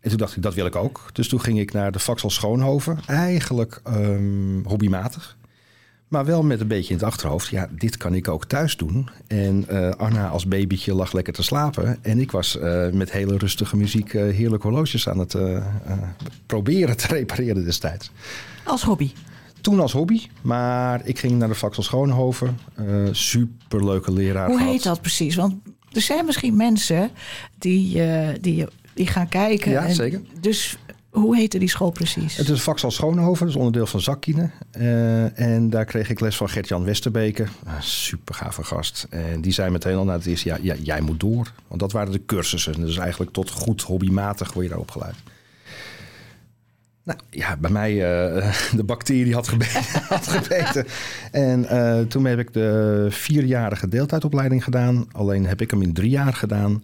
En 0.00 0.08
toen 0.08 0.18
dacht 0.18 0.36
ik, 0.36 0.42
dat 0.42 0.54
wil 0.54 0.66
ik 0.66 0.76
ook. 0.76 1.10
Dus 1.12 1.28
toen 1.28 1.40
ging 1.40 1.58
ik 1.58 1.72
naar 1.72 1.92
de 1.92 1.98
Vaxel 1.98 2.30
Schoonhoven. 2.30 2.98
Eigenlijk 3.06 3.80
ehm, 3.84 4.62
hobbymatig. 4.64 5.36
Maar 6.12 6.24
wel 6.24 6.42
met 6.42 6.60
een 6.60 6.66
beetje 6.66 6.88
in 6.94 6.96
het 6.98 7.04
achterhoofd. 7.08 7.48
Ja, 7.48 7.68
dit 7.70 7.96
kan 7.96 8.14
ik 8.14 8.28
ook 8.28 8.44
thuis 8.44 8.76
doen. 8.76 9.08
En 9.26 9.64
eh, 9.68 9.90
Anna 9.90 10.28
als 10.28 10.46
babytje 10.46 10.94
lag 10.94 11.12
lekker 11.12 11.32
te 11.32 11.42
slapen. 11.42 11.98
En 12.02 12.20
ik 12.20 12.30
was 12.30 12.58
eh, 12.58 12.88
met 12.90 13.12
hele 13.12 13.36
rustige 13.36 13.76
muziek 13.76 14.14
eh, 14.14 14.22
heerlijk 14.22 14.62
horloges 14.62 15.08
aan 15.08 15.18
het 15.18 15.36
proberen 16.46 16.96
te 16.96 17.06
repareren 17.16 17.64
destijds. 17.64 18.10
Als 18.64 18.82
hobby. 18.82 19.10
Toen 19.60 19.80
als 19.80 19.92
hobby, 19.92 20.20
maar 20.42 21.00
ik 21.04 21.18
ging 21.18 21.32
naar 21.38 21.48
de 21.48 21.54
Vaxel 21.54 21.82
Schoonhoven. 21.82 22.58
Superleuke 23.10 24.12
leraar 24.12 24.46
Hoe 24.46 24.56
gehad. 24.56 24.72
heet 24.72 24.82
dat 24.82 25.00
precies? 25.00 25.34
Want 25.34 25.54
er 25.92 26.00
zijn 26.00 26.24
misschien 26.24 26.56
mensen 26.56 27.10
die, 27.58 28.00
die, 28.40 28.66
die 28.94 29.06
gaan 29.06 29.28
kijken. 29.28 29.70
Ja, 29.70 29.86
en- 29.86 29.94
zeker. 29.94 30.20
Dus 30.40 30.78
hoe 31.12 31.36
heette 31.36 31.58
die 31.58 31.68
school 31.68 31.90
precies? 31.90 32.36
Het 32.36 32.48
is 32.48 32.62
Vaxel 32.62 32.90
Schoonhoven, 32.90 33.38
dat 33.38 33.48
is 33.48 33.56
onderdeel 33.56 33.86
van 33.86 34.00
Zakkine. 34.00 34.50
Eh, 34.70 35.38
en 35.38 35.70
daar 35.70 35.84
kreeg 35.84 36.10
ik 36.10 36.20
les 36.20 36.36
van 36.36 36.48
Gert-Jan 36.48 36.84
Westerbeke. 36.84 37.46
Super 37.80 38.34
gave 38.34 38.64
gast. 38.64 39.06
En 39.10 39.40
die 39.40 39.52
zei 39.52 39.70
meteen 39.70 39.96
al 39.96 40.04
na 40.04 40.12
het 40.12 40.26
eerste 40.26 40.48
jaar, 40.48 40.62
ja, 40.62 40.74
jij 40.74 41.00
moet 41.00 41.20
door. 41.20 41.52
Want 41.68 41.80
dat 41.80 41.92
waren 41.92 42.12
de 42.12 42.24
cursussen. 42.26 42.80
Dus 42.80 42.96
eigenlijk 42.96 43.32
tot 43.32 43.50
goed 43.50 43.82
hobbymatig 43.82 44.52
word 44.52 44.64
je 44.64 44.70
daar 44.70 44.80
opgeleid. 44.80 45.14
Nou 47.02 47.18
ja, 47.30 47.56
bij 47.56 47.70
mij 47.70 47.90
eh, 47.92 48.54
de 48.78 48.84
bacterie 48.84 49.34
had 49.34 49.48
gebeten. 49.48 49.82
had 50.08 50.28
gebeten. 50.28 50.86
En 51.30 51.68
eh, 51.68 52.00
toen 52.00 52.24
heb 52.24 52.38
ik 52.38 52.52
de 52.52 53.06
vierjarige 53.10 53.88
deeltijdopleiding 53.88 54.64
gedaan. 54.64 55.06
Alleen 55.12 55.46
heb 55.46 55.60
ik 55.60 55.70
hem 55.70 55.82
in 55.82 55.92
drie 55.92 56.10
jaar 56.10 56.34
gedaan. 56.34 56.82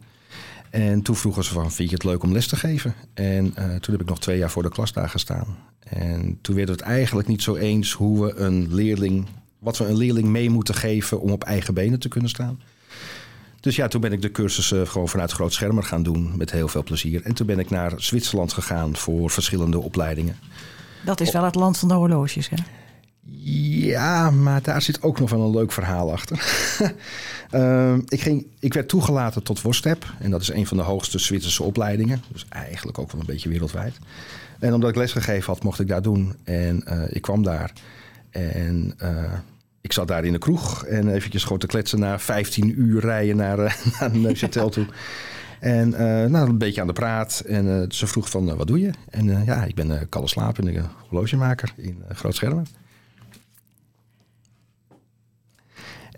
En 0.70 1.02
toen 1.02 1.16
vroegen 1.16 1.44
ze 1.44 1.52
van, 1.52 1.72
vind 1.72 1.88
je 1.88 1.94
het 1.94 2.04
leuk 2.04 2.22
om 2.22 2.32
les 2.32 2.46
te 2.46 2.56
geven? 2.56 2.94
En 3.14 3.52
eh, 3.54 3.64
toen 3.64 3.92
heb 3.94 4.00
ik 4.00 4.08
nog 4.08 4.20
twee 4.20 4.38
jaar 4.38 4.50
voor 4.50 4.62
de 4.62 4.68
klas 4.68 4.92
daar 4.92 5.08
gestaan. 5.08 5.56
En 5.78 6.38
toen 6.40 6.54
werden 6.54 6.74
we 6.76 6.80
het 6.80 6.90
eigenlijk 6.90 7.28
niet 7.28 7.42
zo 7.42 7.54
eens 7.54 7.92
hoe 7.92 8.24
we 8.26 8.34
een 8.34 8.74
leerling, 8.74 9.26
wat 9.58 9.78
we 9.78 9.84
een 9.84 9.96
leerling 9.96 10.28
mee 10.28 10.50
moeten 10.50 10.74
geven 10.74 11.20
om 11.20 11.30
op 11.30 11.44
eigen 11.44 11.74
benen 11.74 11.98
te 11.98 12.08
kunnen 12.08 12.30
staan. 12.30 12.60
Dus 13.60 13.76
ja, 13.76 13.88
toen 13.88 14.00
ben 14.00 14.12
ik 14.12 14.22
de 14.22 14.30
cursussen 14.30 14.88
gewoon 14.88 15.08
vanuit 15.08 15.32
groot 15.32 15.52
schermer 15.52 15.82
gaan 15.82 16.02
doen 16.02 16.36
met 16.36 16.50
heel 16.50 16.68
veel 16.68 16.82
plezier. 16.82 17.22
En 17.22 17.34
toen 17.34 17.46
ben 17.46 17.58
ik 17.58 17.70
naar 17.70 17.92
Zwitserland 17.96 18.52
gegaan 18.52 18.96
voor 18.96 19.30
verschillende 19.30 19.78
opleidingen. 19.78 20.36
Dat 21.04 21.20
is 21.20 21.32
wel 21.32 21.44
het 21.44 21.54
land 21.54 21.78
van 21.78 21.88
de 21.88 21.94
horloges, 21.94 22.48
hè? 22.48 22.56
Ja, 23.30 24.30
maar 24.30 24.62
daar 24.62 24.82
zit 24.82 25.02
ook 25.02 25.20
nog 25.20 25.30
wel 25.30 25.40
een 25.40 25.50
leuk 25.50 25.72
verhaal 25.72 26.12
achter. 26.12 26.40
Ehm, 27.50 28.00
ik, 28.08 28.20
ging, 28.20 28.46
ik 28.58 28.74
werd 28.74 28.88
toegelaten 28.88 29.42
tot 29.42 29.62
Worstep. 29.62 30.14
En 30.18 30.30
dat 30.30 30.40
is 30.40 30.52
een 30.52 30.66
van 30.66 30.76
de 30.76 30.82
hoogste 30.82 31.18
Zwitserse 31.18 31.62
opleidingen. 31.62 32.22
Dus 32.32 32.46
eigenlijk 32.48 32.98
ook 32.98 33.12
wel 33.12 33.20
een 33.20 33.26
beetje 33.26 33.48
wereldwijd. 33.48 33.98
En 34.58 34.74
omdat 34.74 34.90
ik 34.90 34.96
lesgegeven 34.96 35.52
had, 35.52 35.62
mocht 35.62 35.80
ik 35.80 35.88
daar 35.88 36.02
doen. 36.02 36.34
En 36.44 36.84
eh, 36.84 37.02
ik 37.08 37.22
kwam 37.22 37.42
daar. 37.42 37.72
En 38.30 38.94
eh, 38.98 39.32
ik 39.80 39.92
zat 39.92 40.08
daar 40.08 40.24
in 40.24 40.32
de 40.32 40.38
kroeg. 40.38 40.84
En 40.84 41.08
eventjes 41.08 41.42
gewoon 41.42 41.58
te 41.58 41.66
kletsen 41.66 41.98
na 41.98 42.18
15 42.18 42.80
uur 42.80 43.00
rijden 43.00 43.36
naar, 43.36 43.58
eh, 43.58 43.74
naar 44.00 44.10
Neuchâtel 44.10 44.68
toe. 44.70 44.86
En 45.60 45.90
nou, 46.30 46.48
een 46.48 46.58
beetje 46.58 46.80
aan 46.80 46.86
de 46.86 46.92
praat. 46.92 47.42
En 47.46 47.84
ze 47.88 48.06
vroeg 48.06 48.30
van, 48.30 48.56
wat 48.56 48.66
doe 48.66 48.80
je? 48.80 48.90
En 49.10 49.44
ja, 49.44 49.64
ik 49.64 49.74
ben 49.74 49.90
uh, 49.90 50.00
Kalle 50.08 50.28
Slaap 50.28 50.58
en 50.58 50.90
horlogemaker 51.08 51.72
in 51.76 52.02
Groot 52.08 52.34
Schermen. 52.34 52.66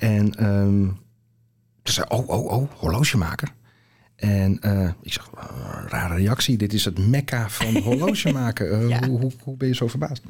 En 0.00 0.34
ehm 0.34 0.88
ze 1.84 1.92
zei, 1.92 2.06
oh, 2.08 2.28
oh, 2.28 2.44
oh, 2.46 2.70
horlogemaker. 2.76 3.52
En 4.16 4.58
uh, 4.64 4.90
ik 5.02 5.12
zeg, 5.12 5.30
uh, 5.34 5.42
rare 5.88 6.14
reactie. 6.14 6.58
Dit 6.58 6.72
is 6.72 6.84
het 6.84 6.98
mekka 6.98 7.50
van 7.50 7.76
horlogemaken. 7.88 8.82
Uh, 8.82 8.88
ja. 8.88 9.06
hoe, 9.06 9.20
hoe, 9.20 9.32
hoe, 9.42 9.56
ben 9.56 9.68
je 9.68 9.74
zo 9.74 9.88
verbaasd? 9.88 10.22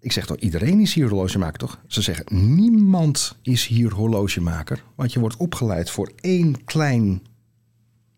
Ik 0.00 0.12
zeg 0.12 0.26
toch, 0.26 0.36
iedereen 0.36 0.80
is 0.80 0.94
hier 0.94 1.08
horlogemaker, 1.08 1.58
toch? 1.58 1.80
Ze 1.86 2.02
zeggen, 2.02 2.24
niemand 2.56 3.36
is 3.42 3.66
hier 3.66 3.92
horlogemaker. 3.92 4.82
Want 4.94 5.12
je 5.12 5.20
wordt 5.20 5.36
opgeleid 5.36 5.90
voor 5.90 6.12
één 6.20 6.64
klein 6.64 7.22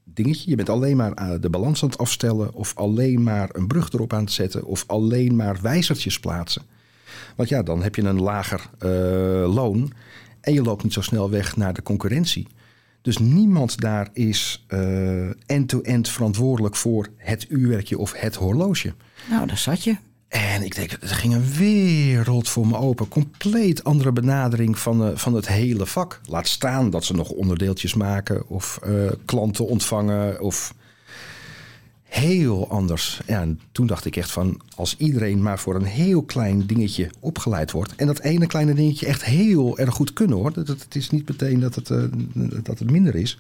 dingetje. 0.05 0.51
Je 0.51 0.57
bent 0.57 0.69
alleen 0.69 0.97
maar 0.97 1.41
de 1.41 1.51
balans 1.51 1.83
aan 1.83 1.89
het 1.89 1.99
afstellen... 1.99 2.55
of 2.55 2.77
alleen 2.77 3.23
maar 3.23 3.49
een 3.53 3.67
brug 3.67 3.93
erop 3.93 4.13
aan 4.13 4.25
het 4.25 4.33
zetten... 4.33 4.65
of 4.65 4.85
alleen 4.87 5.37
maar 5.37 5.59
wijzertjes 5.61 6.21
plaatsen. 6.21 6.63
Want 7.37 7.49
ja, 7.49 7.63
dan 7.63 7.83
heb 7.83 7.95
je 7.95 8.03
een 8.03 8.21
lager 8.21 8.71
uh, 8.79 9.55
loon... 9.55 9.93
en 10.41 10.53
je 10.53 10.63
loopt 10.63 10.83
niet 10.83 10.93
zo 10.93 11.01
snel 11.01 11.31
weg 11.31 11.57
naar 11.57 11.75
de 11.75 11.83
concurrentie. 11.83 12.47
Dus 13.03 13.19
niemand 13.19 13.81
daar 13.81 14.09
is 14.13 14.67
end-to-end 14.67 15.87
uh, 15.87 15.95
-end 15.95 16.09
verantwoordelijk 16.09 16.77
voor 16.77 17.09
het 17.17 17.47
uurwerkje 17.49 17.99
of 17.99 18.13
het 18.13 18.35
horloge. 18.35 18.95
Nou, 19.31 19.47
daar 19.47 19.59
zat 19.59 19.85
je. 19.85 19.97
En 20.31 20.63
ik 20.63 20.75
denk, 20.75 20.93
er 20.93 21.09
ging 21.09 21.35
een 21.35 21.53
wereld 21.53 22.49
voor 22.49 22.67
me 22.67 22.77
open. 22.77 23.09
Compleet 23.09 23.85
andere 23.85 24.13
benadering 24.13 24.79
van, 24.79 25.07
uh, 25.07 25.17
van 25.17 25.35
het 25.35 25.49
hele 25.49 25.87
vak. 25.87 26.21
Laat 26.25 26.49
staan 26.49 26.91
dat 26.91 27.05
ze 27.05 27.15
nog 27.15 27.31
onderdeeltjes 27.31 27.95
maken 27.95 28.49
of 28.49 28.81
uh, 28.87 29.11
klanten 29.25 29.67
ontvangen. 29.67 30.41
Of 30.41 30.75
heel 32.11 32.69
anders. 32.71 33.21
Ja, 33.27 33.41
en 33.41 33.61
toen 33.73 33.87
dacht 33.87 34.05
ik 34.05 34.17
echt 34.17 34.31
van, 34.31 34.61
als 34.75 34.97
iedereen 34.97 35.43
maar 35.43 35.59
voor 35.59 35.75
een 35.75 35.85
heel 35.85 36.23
klein 36.23 36.67
dingetje 36.67 37.11
opgeleid 37.21 37.71
wordt. 37.71 37.95
En 37.97 38.07
dat 38.07 38.19
ene 38.21 38.47
kleine 38.47 38.75
dingetje 38.75 39.07
echt 39.07 39.25
heel 39.25 39.79
erg 39.79 39.95
goed 39.95 40.13
kunnen 40.13 40.37
hoor. 40.37 40.53
Dat, 40.53 40.67
het 40.69 40.95
is 40.95 41.11
niet 41.11 41.29
meteen 41.29 41.61
dat 41.61 41.75
het, 41.75 41.91
eh, 41.91 42.03
dat 42.63 42.79
het 42.79 42.91
minder 42.91 43.15
is. 43.15 43.39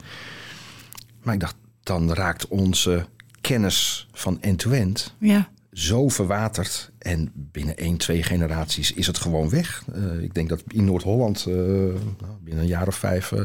Maar 1.22 1.34
ik 1.34 1.40
dacht, 1.40 1.54
dan 1.82 2.12
raakt 2.12 2.48
onze 2.48 3.06
kennis 3.40 4.08
van 4.12 4.38
end-to-end 4.40 5.14
Ja. 5.18 5.48
zo 5.72 6.08
verwaterd. 6.08 6.90
En 6.98 7.30
binnen 7.34 7.76
één, 7.76 7.96
twee 7.96 8.22
generaties 8.22 8.92
is 8.92 9.06
het 9.06 9.18
gewoon 9.18 9.48
weg. 9.50 9.84
Eh, 9.94 10.22
ik 10.22 10.34
denk 10.34 10.48
dat 10.48 10.62
in 10.68 10.84
Noord-Holland 10.84 11.44
eh, 11.48 11.54
nou, 11.54 11.96
binnen 12.44 12.62
een 12.62 12.68
jaar 12.68 12.86
of 12.86 12.94
vijf... 12.96 13.32
eh 13.32 13.44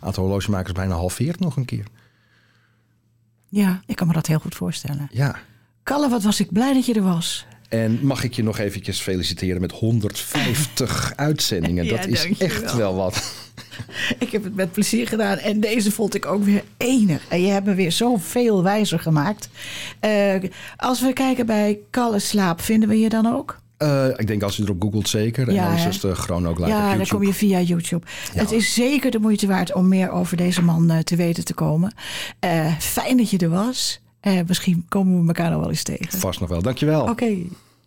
aantal 0.00 0.22
horlogemakers 0.24 0.72
bijna 0.72 0.94
halveert 0.94 1.40
nog 1.40 1.56
een 1.56 1.64
keer. 1.64 1.84
Ja, 3.50 3.82
ik 3.86 3.96
kan 3.96 4.06
me 4.06 4.12
dat 4.12 4.26
heel 4.26 4.38
goed 4.38 4.54
voorstellen. 4.54 5.08
Ja. 5.12 5.38
Kalle, 5.82 6.08
wat 6.08 6.22
was 6.22 6.40
ik 6.40 6.52
blij 6.52 6.72
dat 6.72 6.86
je 6.86 6.94
er 6.94 7.02
was. 7.02 7.46
En 7.68 7.98
mag 8.02 8.24
ik 8.24 8.32
je 8.32 8.42
nog 8.42 8.58
eventjes 8.58 9.00
feliciteren 9.00 9.60
met 9.60 9.72
150 9.72 11.12
uitzendingen. 11.16 11.84
Ja, 11.84 11.96
dat 11.96 12.06
is 12.06 12.38
echt 12.38 12.74
wel 12.74 12.94
wat. 12.94 13.22
Ik 14.18 14.30
heb 14.32 14.44
het 14.44 14.54
met 14.54 14.72
plezier 14.72 15.08
gedaan 15.08 15.38
en 15.38 15.60
deze 15.60 15.90
vond 15.90 16.14
ik 16.14 16.26
ook 16.26 16.44
weer 16.44 16.64
enig. 16.76 17.22
En 17.28 17.42
je 17.42 17.50
hebt 17.50 17.66
me 17.66 17.74
weer 17.74 17.92
zoveel 17.92 18.62
wijzer 18.62 18.98
gemaakt. 18.98 19.48
Eh, 20.00 20.34
als 20.76 21.00
we 21.00 21.12
kijken 21.12 21.46
bij 21.46 21.78
Kalle 21.90 22.18
Slaap, 22.18 22.60
vinden 22.60 22.88
we 22.88 22.98
je 22.98 23.08
dan 23.08 23.26
ook? 23.26 23.59
Eh, 23.80 24.06
ik 24.16 24.26
denk 24.26 24.42
als 24.42 24.56
je 24.56 24.62
erop 24.62 24.82
googelt 24.82 25.08
zeker. 25.08 25.48
En 25.48 25.54
Ja, 25.54 25.64
anders 25.64 25.82
hè? 25.82 25.88
is 25.88 26.00
de 26.00 26.14
Chrono 26.14 26.50
ook 26.50 26.58
live 26.58 26.70
ja, 26.70 26.76
op 26.76 26.82
dan 26.82 26.90
YouTube. 26.96 27.14
kom 27.16 27.26
je 27.26 27.34
via 27.34 27.60
YouTube. 27.60 28.06
Ja. 28.34 28.40
Het 28.40 28.52
is 28.52 28.74
zeker 28.74 29.10
de 29.10 29.18
moeite 29.18 29.46
waard 29.46 29.74
om 29.74 29.88
meer 29.88 30.10
over 30.10 30.36
deze 30.36 30.62
man 30.62 30.90
eh, 30.90 30.98
te 30.98 31.16
weten 31.16 31.44
te 31.44 31.54
komen. 31.54 31.94
Eh, 32.38 32.74
fijn 32.78 33.16
dat 33.16 33.30
je 33.30 33.38
er 33.38 33.48
was. 33.48 34.00
Eh, 34.20 34.38
misschien 34.46 34.84
komen 34.88 35.20
we 35.20 35.26
elkaar 35.26 35.50
nog 35.50 35.60
wel 35.60 35.68
eens 35.68 35.82
tegen. 35.82 36.18
Vast 36.18 36.40
nog 36.40 36.48
wel. 36.48 36.62
Dankjewel. 36.62 37.02
Oké. 37.08 37.36